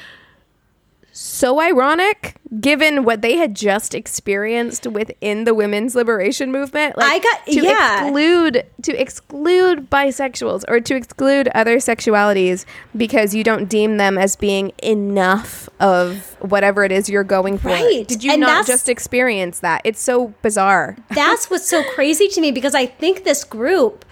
[1.14, 7.18] so ironic given what they had just experienced within the women's liberation movement like, I
[7.18, 8.04] got- to yeah.
[8.06, 12.64] exclude to exclude bisexuals or to exclude other sexualities
[12.96, 17.68] because you don't deem them as being enough of whatever it is you're going for
[17.68, 18.06] Right.
[18.08, 22.40] did you And not just experience that it's so bizarre That's what's so crazy to
[22.40, 24.04] me because I think this group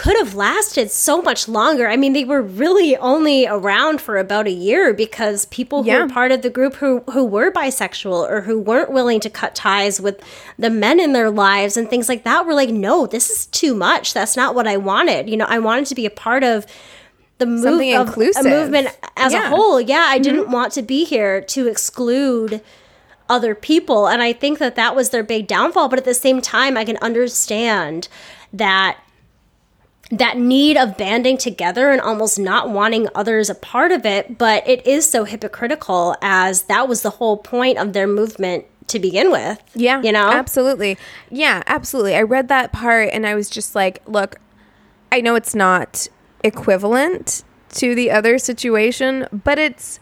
[0.00, 1.86] could have lasted so much longer.
[1.86, 6.00] I mean, they were really only around for about a year because people who Yeah.
[6.00, 9.54] were part of the group who who were bisexual or who weren't willing to cut
[9.54, 10.18] ties with
[10.58, 13.74] the men in their lives and things like that were like, "No, this is too
[13.74, 14.14] much.
[14.14, 16.64] That's not what I wanted." You know, I wanted to be a part of
[17.36, 18.88] the move of a movement
[19.18, 19.48] as Yeah.
[19.48, 19.82] a whole.
[19.82, 20.52] Yeah, I didn't mm-hmm.
[20.52, 22.62] want to be here to exclude
[23.28, 26.40] other people and i think that that was their big downfall but at the same
[26.40, 28.08] time i can understand
[28.52, 28.96] that
[30.10, 34.66] that need of banding together and almost not wanting others a part of it but
[34.68, 39.30] it is so hypocritical as that was the whole point of their movement to begin
[39.30, 40.02] with Yeah.
[40.02, 40.98] you know Absolutely.
[41.30, 42.16] Yeah, absolutely.
[42.16, 44.36] I read that part and I was just like, look,
[45.12, 46.08] I know it's not
[46.42, 47.44] equivalent
[47.74, 50.00] to the other situation, but it's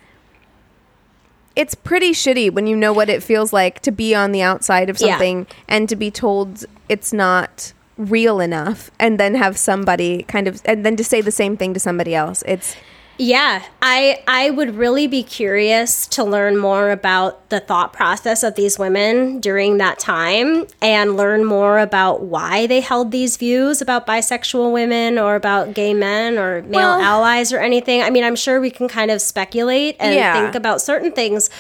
[1.55, 4.89] it's pretty shitty when you know what it feels like to be on the outside
[4.89, 5.09] of Yeah.
[5.13, 10.63] something and to be told it's not real enough and then have somebody kind of
[10.65, 12.43] and then to say the same thing to somebody else.
[12.47, 12.77] It's
[13.21, 18.55] Yeah, I I would really be curious to learn more about the thought process of
[18.55, 24.07] these women during that time and learn more about why they held these views about
[24.07, 28.03] bisexual women or about gay men or male Well- allies or anything.
[28.03, 30.41] I mean, I'm sure we can kind of speculate and Yeah.
[30.41, 31.51] think about certain things.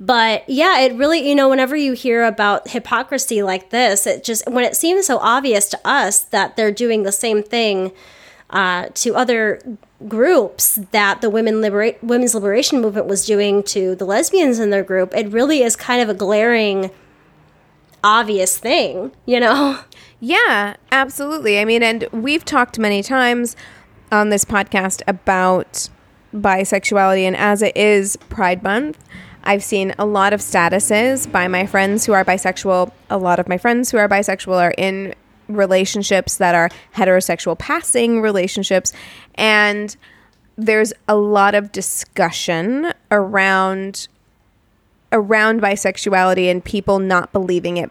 [0.00, 4.48] But yeah, it really, you know, whenever you hear about hypocrisy like this, it just,
[4.48, 7.92] when it seems so obvious to us that they're doing the same thing
[8.48, 9.60] uh, to other
[10.08, 14.82] groups that the women liberate women's liberation movement was doing to the lesbians in their
[14.82, 16.90] group it really is kind of a glaring
[18.02, 19.78] obvious thing you know
[20.20, 21.58] Yeah, absolutely.
[21.58, 23.56] I mean, and we've talked many times
[24.12, 25.88] on this podcast about
[26.34, 29.02] bisexuality, and as it is Pride Month,
[29.44, 32.92] I've seen a lot of statuses by my friends who are bisexual.
[33.08, 35.14] A lot of my friends who are bisexual are in
[35.48, 38.92] relationships that are heterosexual passing relationships,
[39.34, 39.96] and
[40.56, 44.06] there's a lot of discussion around
[45.12, 47.90] around bisexuality and people not believing it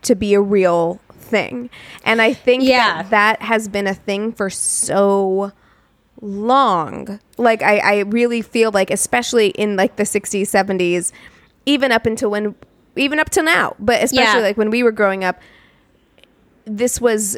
[0.00, 1.68] to be a real thing.
[2.04, 3.02] And I think Yeah.
[3.02, 5.52] that that has been a thing for so long.
[7.38, 11.12] Like I, I really feel like especially in like the 60s, 70s,
[11.66, 12.54] even up until when
[12.96, 14.46] even up to now, but especially Yeah.
[14.46, 15.38] like when we were growing up,
[16.64, 17.36] this was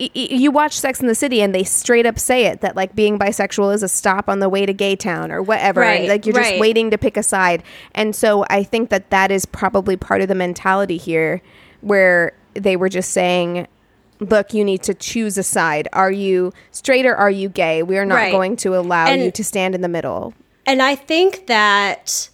[0.00, 2.74] y- y- you watch Sex in the City and they straight up say it that
[2.74, 5.80] like being bisexual is a stop on the way to gay town or whatever.
[5.82, 7.62] Right, like you're just waiting to pick a side.
[7.94, 11.42] And so I think that that is probably part of the mentality here
[11.82, 13.66] where they were just saying
[14.30, 17.96] look you need to choose a side are you straight or are you gay we
[17.98, 18.32] are not Right.
[18.32, 20.34] going to allow And- you to stand in the middle
[20.66, 22.28] And I think that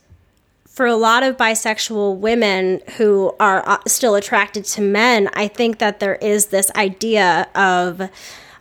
[0.68, 5.78] for a lot of bisexual women who are uh, still attracted to men, I think
[5.78, 8.09] that there is this idea of,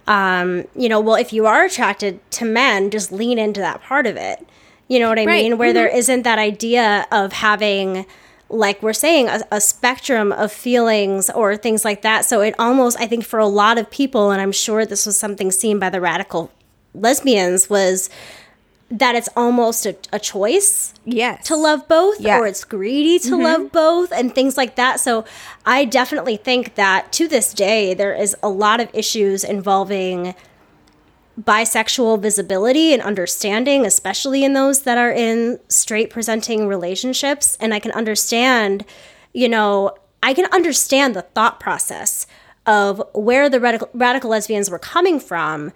[0.07, 4.07] um, you know, well, if you are attracted to men, just lean into that part
[4.07, 4.43] of it.
[4.88, 5.43] You know what I Right.
[5.43, 5.57] mean?
[5.57, 8.05] Where there isn't that idea of having,
[8.50, 12.26] like we're saying, a, a spectrum of feelings or things like that.
[12.26, 15.18] So it almost, I think, for a lot of people, and I'm sure this was
[15.18, 16.52] something seen by the radical
[16.93, 18.10] lesbians, was
[18.89, 22.39] that it's almost a, a choice yes to love both Yeah.
[22.39, 23.43] or it's greedy to mm-hmm.
[23.43, 25.02] love both and things like that.
[25.02, 25.26] So
[25.66, 30.36] I definitely think that to this day there is a lot of issues involving
[31.39, 37.57] bisexual visibility and understanding, especially in those that are in straight presenting relationships.
[37.61, 38.85] And I can understand,
[39.33, 42.25] you know, I can understand the thought process
[42.65, 45.71] of where the radical, radical lesbians were coming from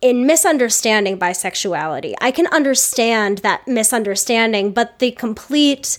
[0.00, 2.14] in misunderstanding bisexuality.
[2.20, 5.98] I can understand that misunderstanding, but the complete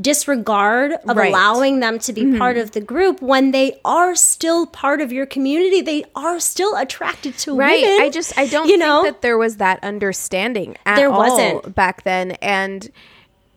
[0.00, 1.30] disregard of Right.
[1.30, 5.26] allowing them to be part of the group when they are still part of your
[5.26, 8.00] community, they are still attracted to right women.
[8.02, 11.74] i just i don't you think know that there was that understanding at There wasn't.
[11.74, 12.88] back then and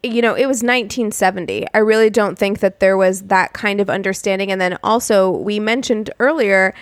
[0.01, 3.89] you know it was 1970 i really don't think that there was that kind of
[3.89, 6.73] understanding and then also we mentioned earlier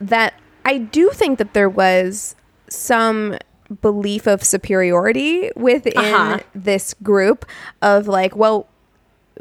[0.00, 0.32] that
[0.64, 2.34] i do think that there was
[2.68, 3.36] some
[3.80, 6.38] belief of superiority within Uh-huh.
[6.54, 7.44] this group
[7.82, 8.68] of like well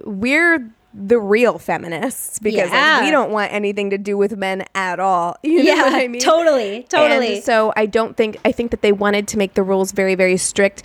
[0.05, 4.99] we're the real feminists because like, we don't want anything to do with men at
[4.99, 7.35] all you know yeah, what i mean totally, totally.
[7.35, 10.15] and so I don't think I think that they wanted to make the rules very
[10.15, 10.83] very strict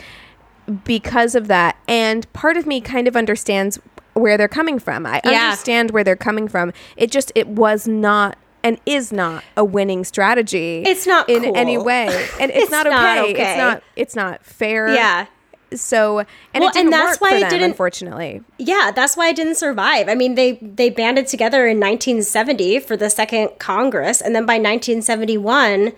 [0.85, 1.77] because of that.
[1.89, 3.79] And part of me kind of understands
[4.15, 5.07] where they're coming from.
[5.07, 5.45] I Yeah.
[5.45, 6.73] understand where they're coming from.
[6.97, 10.83] It just it was not and is not a winning strategy.
[10.85, 11.57] It's not in cool.
[11.57, 12.09] any way,
[12.41, 13.33] and it's, It's not, not okay.
[13.33, 13.51] okay.
[13.53, 13.83] It's not.
[13.95, 14.93] It's not fair.
[14.93, 15.27] yeah.
[15.75, 16.19] So
[16.55, 18.43] and Well, it didn't and that's work why for it didn't- unfortunately.
[18.59, 20.09] Yeah, that's why it didn't survive.
[20.09, 24.59] I mean, they they banded together in 1970 for the second Congress, and then by
[24.59, 25.93] 1971,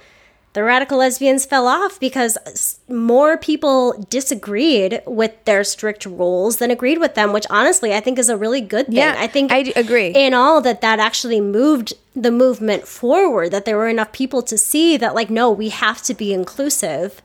[0.54, 2.38] the radical lesbians fell off because
[2.88, 8.18] more people disagreed with their strict rules than agreed with them, which honestly I think
[8.18, 8.96] is a really good thing.
[8.96, 10.08] Yeah, I think i agree.
[10.08, 13.50] In all, that that actually moved the movement forward.
[13.50, 17.20] That there were enough people to see that, like, no, we have to be inclusive.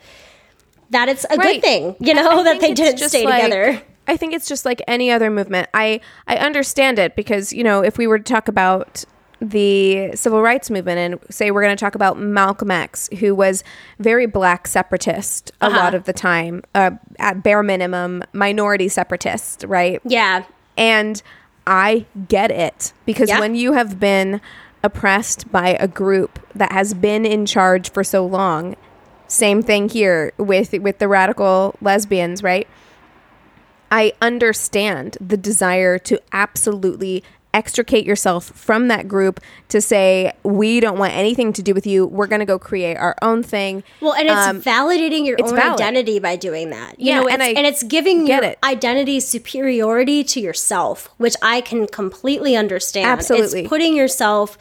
[0.93, 1.55] That it's a Right.
[1.55, 3.81] good thing, you know, I that they didn't stay like- together.
[4.07, 5.69] I think it's just like any other movement.
[5.73, 9.03] I I understand it because you know if we were to talk about
[9.41, 13.61] the civil rights movement and say we're going to talk about Malcolm X, who was
[13.99, 15.77] very black separatist a Uh-huh.
[15.77, 19.99] lot of the time, uh, at bare minimum minority separatist, right?
[20.05, 20.43] Yeah,
[20.77, 21.21] And
[21.67, 23.39] I get it because Yeah.
[23.41, 24.39] when you have been
[24.81, 28.75] oppressed by a group that has been in charge for so long,
[29.27, 32.67] Same thing here with with the radical lesbians, right?
[33.91, 37.23] I understand the desire to absolutely
[37.55, 42.03] extricate yourself from that group to say we don't want anything to do with you
[42.07, 45.53] we're going to go create our own thing Well, and it's Um, validating your own
[45.55, 45.79] valid.
[45.79, 46.99] identity by doing that.
[46.99, 48.57] You Yeah, know, and it's, I and it's giving your it.
[48.63, 53.05] identity superiority to yourself, which I can completely understand.
[53.05, 53.59] Absolutely.
[53.61, 54.57] It's putting yourself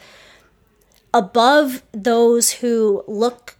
[1.15, 3.55] above those who look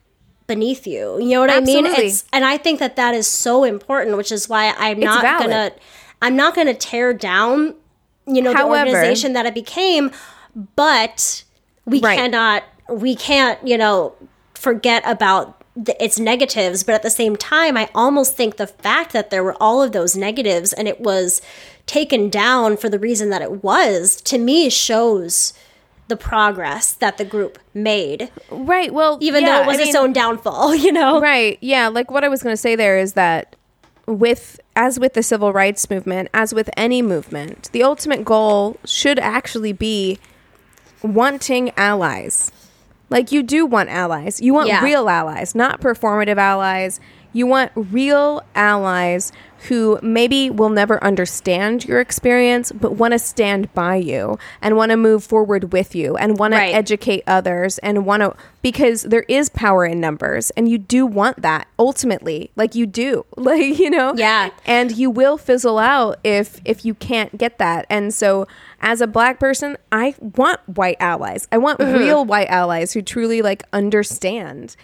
[0.53, 1.19] beneath you.
[1.19, 1.85] You know what I mean?
[1.85, 5.21] It's and I think that that is so important, which is why I'm It's not
[5.21, 5.49] valid.
[5.49, 5.71] gonna
[6.21, 7.75] I'm not gonna tear down,
[8.25, 10.11] you know, However- the organization that it became,
[10.75, 11.43] but
[11.85, 12.17] we Right.
[12.17, 14.13] cannot we can't you know
[14.53, 19.11] forget about the, its negatives but at the same time i almost think the fact
[19.13, 21.41] that there were all of those negatives and it was
[21.87, 25.53] taken down for the reason that it was to me shows
[26.13, 29.93] the progress that the group made right well even yeah, though it was I its
[29.93, 31.57] mean- own downfall you know Right.
[31.61, 31.87] Yeah.
[31.87, 33.55] Like what I was going to say there is that
[34.05, 39.17] with, as with the civil rights movement, as with any movement, the ultimate goal should
[39.17, 40.19] actually be
[41.01, 42.51] wanting allies.
[43.09, 44.41] Like you do want allies.
[44.41, 44.83] You want Yeah.
[44.83, 46.99] real allies, not performative allies.
[47.31, 49.31] You want real allies
[49.69, 54.91] who maybe will never understand your experience, but want to stand by you and want
[54.91, 56.69] to move forward with you and want Right.
[56.71, 61.05] to educate others and want to, because there is power in numbers and you do
[61.05, 62.51] want that ultimately.
[62.55, 63.25] Like you do.
[63.37, 64.13] Like, you know?
[64.15, 64.49] Yeah.
[64.65, 67.85] And you will fizzle out if if you can't get that.
[67.89, 68.47] And so
[68.81, 71.47] as a black person, I want white allies.
[71.51, 71.97] I want Mm-hmm.
[71.97, 74.75] real white allies who truly like understand.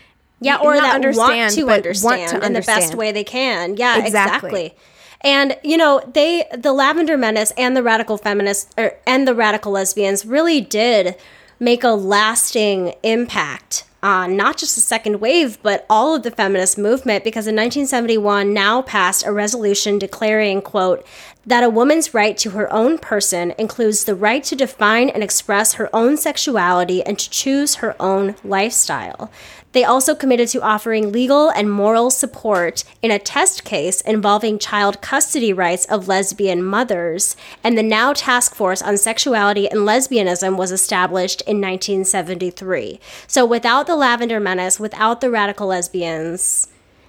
[0.41, 3.75] Yeah, or that understand, want to understand want to in the best way they can.
[3.75, 4.67] Yeah, Exactly.
[4.67, 4.75] exactly.
[5.21, 9.73] And you know, they the Lavender Menace and the radical feminists er, and the radical
[9.73, 11.15] lesbians really did
[11.59, 16.77] make a lasting impact on not just the second wave, but all of the feminist
[16.77, 21.05] movement because in 1971 NOW passed a resolution declaring, quote,
[21.45, 25.73] that a woman's right to her own person includes the right to define and express
[25.73, 29.31] her own sexuality and to choose her own lifestyle.
[29.71, 34.99] They also committed to offering legal and moral support in a test case involving child
[35.01, 40.71] custody rights of lesbian mothers, and the NOW Task Force on Sexuality and Lesbianism was
[40.71, 42.99] established in 1973.
[43.27, 46.67] So, without the Lavender Menace, without the radical lesbians,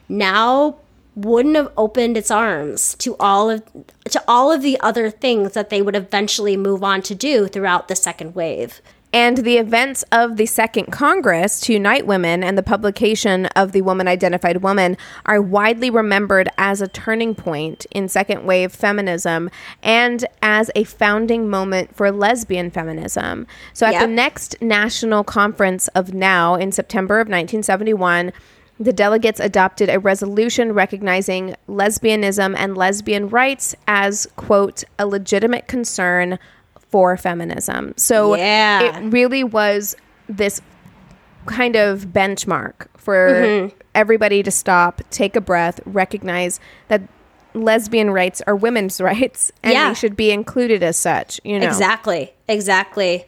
[0.09, 0.77] NOW
[1.15, 3.63] wouldn't have opened its arms to all of
[4.05, 7.89] to all of the other things that they would eventually move on to do throughout
[7.89, 8.81] the second wave.
[9.13, 13.83] And the events of the Second Congress to unite women and the publication of the
[13.83, 14.97] Woman Identified Woman
[15.27, 19.51] are widely remembered as a turning point in second wave feminism
[19.83, 23.49] and as a founding moment for lesbian feminism.
[23.73, 28.33] So at the next National Conference of NOW in September of 1971,
[28.81, 36.39] the delegates adopted a resolution recognizing lesbianism and lesbian rights as, quote, a legitimate concern
[36.89, 37.93] for feminism.
[37.99, 38.99] So Yeah.
[38.99, 39.95] it really was
[40.29, 40.63] this
[41.47, 43.77] kind of benchmark for Mm-hmm.
[43.95, 46.59] everybody to stop, take a breath, recognize
[46.89, 47.03] that
[47.53, 49.89] lesbian rights are women's rights and Yeah.
[49.89, 51.67] they should be included as such, you know.
[51.67, 52.33] Exactly.
[52.49, 53.27] Exactly.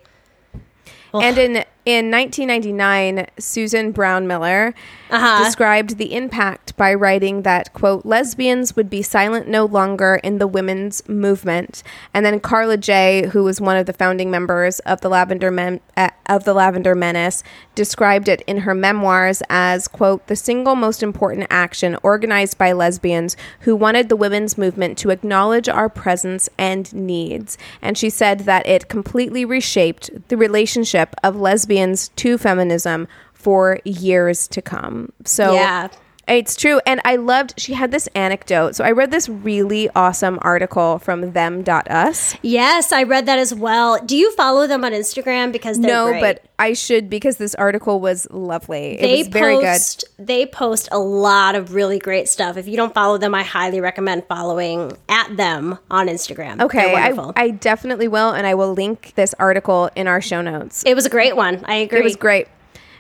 [1.13, 4.73] And in in 1999, Susan Brownmiller
[5.11, 5.45] Uh-huh.
[5.45, 10.47] described the impact by writing that quote lesbians would be silent no longer in the
[10.47, 11.83] women's movement.
[12.15, 15.81] And then Karla Jay, who was one of the founding members of the Lavender Men-
[15.97, 17.43] uh, of the Lavender Menace,
[17.75, 23.37] described it in her memoirs as quote the single most important action organized by lesbians
[23.61, 27.59] who wanted the women's movement to acknowledge our presence and needs.
[27.83, 31.72] And she said that it completely reshaped the relationship of lesbians
[32.17, 35.13] to feminism for years to come.
[35.25, 35.89] So Yeah.
[36.29, 36.81] It's true.
[36.87, 38.77] And I loved, she had this anecdote.
[38.77, 42.37] So I read this really awesome article from them.us.
[42.43, 43.99] Yes, I read that as well.
[44.05, 45.53] Do you follow them on Instagram?
[45.53, 46.21] Because they're No, great.
[46.21, 48.97] but I should because this article was lovely.
[49.01, 49.65] they it was very good.
[49.65, 52.57] post they post a lot of really great stuff.
[52.57, 56.61] If you don't follow them, I highly recommend following at them on Instagram.
[56.63, 57.13] Okay, I.
[57.37, 60.85] I definitely will, and I will link this article in our show notes.
[60.87, 61.65] it was a great one.
[61.65, 61.99] I agree.
[62.01, 62.47] It was great.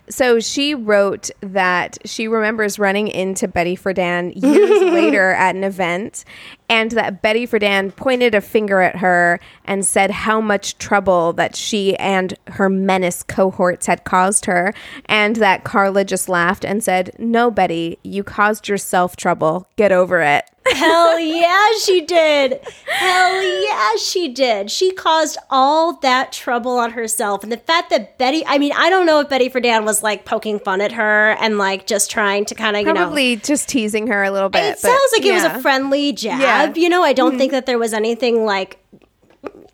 [0.08, 6.24] So she wrote that she remembers running into Betty Friedan years later at an event,
[6.72, 11.54] and that Betty Friedan pointed a finger at her and said how much trouble that
[11.54, 14.72] she and her menace cohorts had caused her,
[15.04, 19.68] and that Karla just laughed and said, "No, Betty, you caused yourself trouble.
[19.76, 22.60] Get over it." Hell yeah, she did.
[22.86, 24.70] Hell yeah, she did.
[24.70, 27.42] She caused all that trouble on herself.
[27.42, 30.24] And the fact that Betty, I mean, I don't know if Betty Friedan was like
[30.24, 33.02] poking fun at her and like just trying to kind of, you know.
[33.02, 34.62] Probably just teasing her a little bit.
[34.62, 36.40] It sounds like it was a friendly jab.
[36.40, 36.61] Yeah.
[36.74, 38.78] You know, I don't think that there was anything like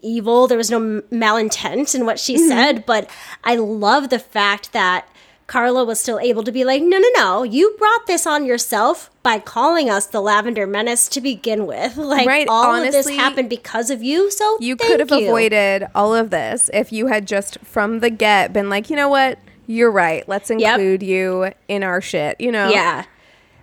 [0.03, 0.47] evil.
[0.47, 0.81] There was no
[1.13, 2.49] malintent in what she Mm-hmm.
[2.49, 3.11] said, but
[3.45, 5.09] I love the fact that
[5.47, 9.11] Karla was still able to be like, no, no, no, you brought this on yourself
[9.23, 11.97] by calling us the Lavender Menace to begin with.
[12.09, 14.31] Like, Right, all of this happened because of you.
[14.31, 15.27] So You could have you.
[15.27, 19.09] avoided all of this if you had just from the get been like, you know
[19.09, 19.39] what?
[19.67, 20.27] You're right.
[20.29, 22.41] Let's include you in our shit.
[22.41, 22.69] You know?
[22.71, 23.05] Yeah.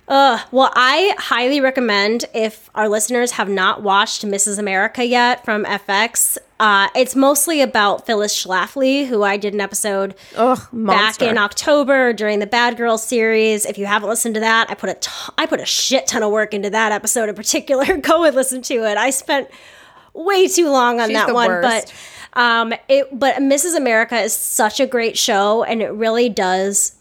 [0.08, 4.60] Uh, well, I highly recommend if our listeners have not watched Mrs.
[4.60, 6.38] America yet from FX.
[6.60, 12.14] Uh, it's mostly about Phyllis Schlafly, who I did an episode Ugh, back in October
[12.14, 13.66] during the Bad Girls series.
[13.66, 16.22] If you haven't listened to that, I put a t- I put a shit ton
[16.22, 17.98] of work into that episode in particular.
[18.02, 18.98] Go and listen to it.
[18.98, 19.50] I spent
[20.14, 21.94] way too long on She's that one, worst.
[22.34, 23.76] but um, it but Mrs.
[23.76, 26.95] America is such a great show, and it really does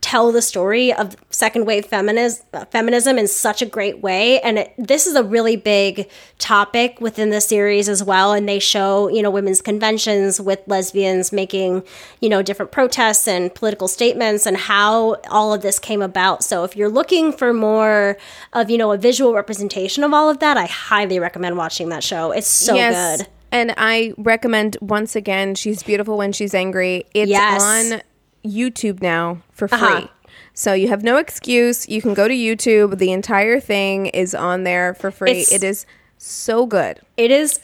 [0.00, 4.40] tell the story of second wave feminism, feminism in such a great way.
[4.40, 8.32] And it, this is a really big topic within the series as well.
[8.32, 11.82] And they show you know women's conventions with lesbians making
[12.20, 16.44] you know different protests and political statements and how all of this came about.
[16.44, 18.16] So if you're looking for more
[18.52, 22.02] of you know a visual representation of all of that i highly recommend watching that
[22.04, 22.32] show.
[22.32, 23.26] It's so good.
[23.50, 27.06] And I recommend once again, she's beautiful when she's angry.
[27.14, 27.62] It's Yes.
[27.62, 28.02] on
[28.44, 29.78] YouTube now for free.
[29.78, 30.06] Uh-huh.
[30.54, 31.88] So you have no excuse.
[31.88, 32.98] You can go to YouTube.
[32.98, 35.30] The entire thing is on there for free.
[35.30, 35.86] It's- it is
[36.18, 37.00] so good.
[37.16, 37.60] It is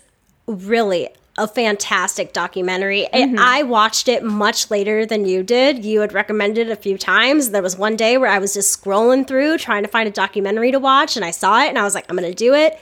[0.46, 3.08] really a fantastic documentary.
[3.12, 3.36] Mm-hmm.
[3.40, 5.84] I watched it much later than you did.
[5.84, 7.50] You had recommended it a few times.
[7.50, 10.70] There was one day where I was just scrolling through trying to find a documentary
[10.70, 12.78] to watch, and I saw it, and I was like, I'm going to do it.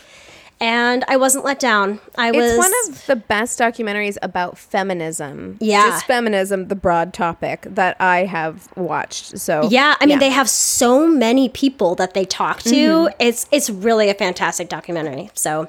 [0.63, 1.99] And I wasn't let down.
[2.17, 5.59] I was It's one of the best documentaries about feminism.
[5.61, 5.89] Yeah.
[5.89, 9.39] Just feminism, the broad topic that I have watched.
[9.39, 12.71] So Yeah, I mean they have so many people that they talk to.
[12.71, 13.15] Mm-hmm.
[13.19, 15.31] It's it's really a fantastic documentary.
[15.35, 15.69] So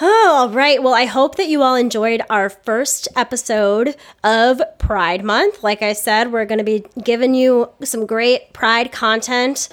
[0.00, 0.80] Oh, all right.
[0.80, 5.64] Well, I hope that you all enjoyed our first episode of Pride Month.
[5.64, 9.68] Like I said, we're going to be giving you some great Pride content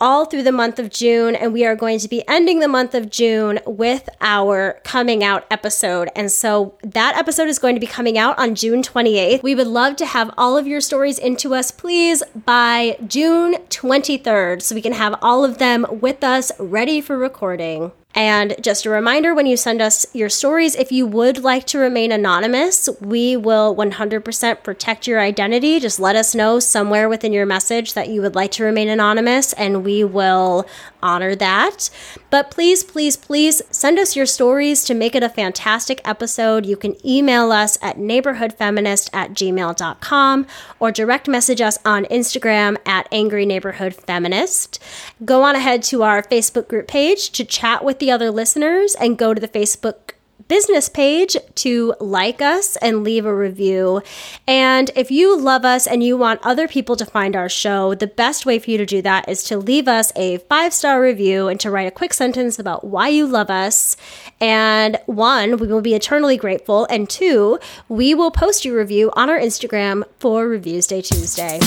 [0.00, 2.94] all through the month of June, and we are going to be ending the month
[2.94, 6.08] of June with our coming out episode.
[6.14, 9.42] And so that episode is going to be coming out on June 28th.
[9.42, 14.62] We would love to have all of your stories into us, please, by June 23rd,
[14.62, 17.92] so we can have all of them with us ready for recording.
[18.18, 21.78] And just a reminder when you send us your stories, if you would like to
[21.78, 25.78] remain anonymous, we will 100% protect your identity.
[25.78, 29.52] Just let us know somewhere within your message that you would like to remain anonymous,
[29.52, 30.66] and we will
[31.00, 31.90] honor that.
[32.28, 36.66] But please, please, please send us your stories to make it a fantastic episode.
[36.66, 40.46] You can email us at neighborhoodfeminist at gmail.com
[40.80, 44.82] or direct message us on Instagram at Angry Neighborhood Feminist.
[45.24, 49.18] Go on ahead to our Facebook group page to chat with the other listeners and
[49.18, 50.14] go to the Facebook
[50.48, 54.02] business page to like us and leave a review.
[54.46, 58.06] And if you love us and you want other people to find our show, the
[58.06, 61.48] best way for you to do that is to leave us a five star review
[61.48, 63.96] and to write a quick sentence about why you love us.
[64.40, 66.86] And one, we will be eternally grateful.
[66.86, 71.60] And two, we will post your review on our Instagram for Reviews Day Tuesday.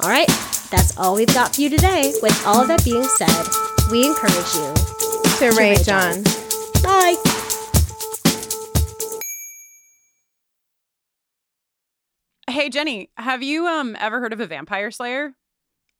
[0.00, 0.28] All right,
[0.70, 2.12] that's all we've got for you today.
[2.20, 3.46] With all that being said,
[3.90, 6.22] we encourage you to rage on.
[6.82, 7.16] Bye.
[12.48, 15.34] Hey Jenny, have you um ever heard of a vampire slayer?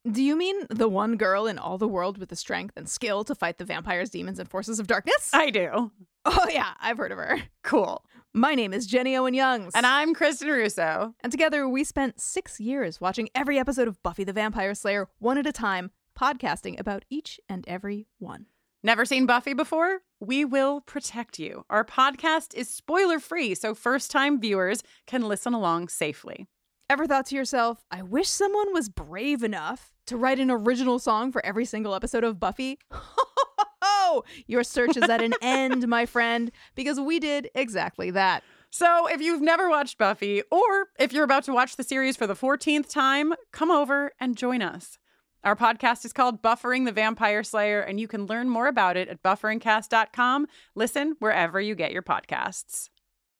[0.09, 3.23] Do you mean the one girl in all the world with the strength and skill
[3.23, 5.31] to fight the vampires, demons, and forces of darkness?
[5.33, 5.91] I do.
[6.25, 7.39] Oh, yeah, I've heard of her.
[7.63, 8.03] Cool.
[8.31, 9.73] My name is Jenny Owen Youngs.
[9.75, 11.15] And I'm Kristin Russo.
[11.21, 15.37] And together we spent six years watching every episode of Buffy the Vampire Slayer one
[15.39, 18.45] at a time, podcasting about each and every one.
[18.85, 20.01] Never seen Buffy before?
[20.19, 21.65] We will protect you.
[21.71, 26.45] Our podcast is spoiler free, so first time viewers can listen along safely.
[26.87, 31.31] Ever thought to yourself, I wish someone was brave enough to write an original song
[31.31, 32.77] for every single episode of Buffy?
[34.45, 38.43] Your search is at an end, my friend, because we did exactly that.
[38.69, 42.27] So, if you've never watched Buffy, or if you're about to watch the series for
[42.27, 44.99] the 14th time, come over and join us.
[45.45, 49.07] Our podcast is called Buffering the Vampire Slayer, and you can learn more about it
[49.09, 50.47] at bufferingcast.com.
[50.73, 52.89] Listen wherever you get your podcasts.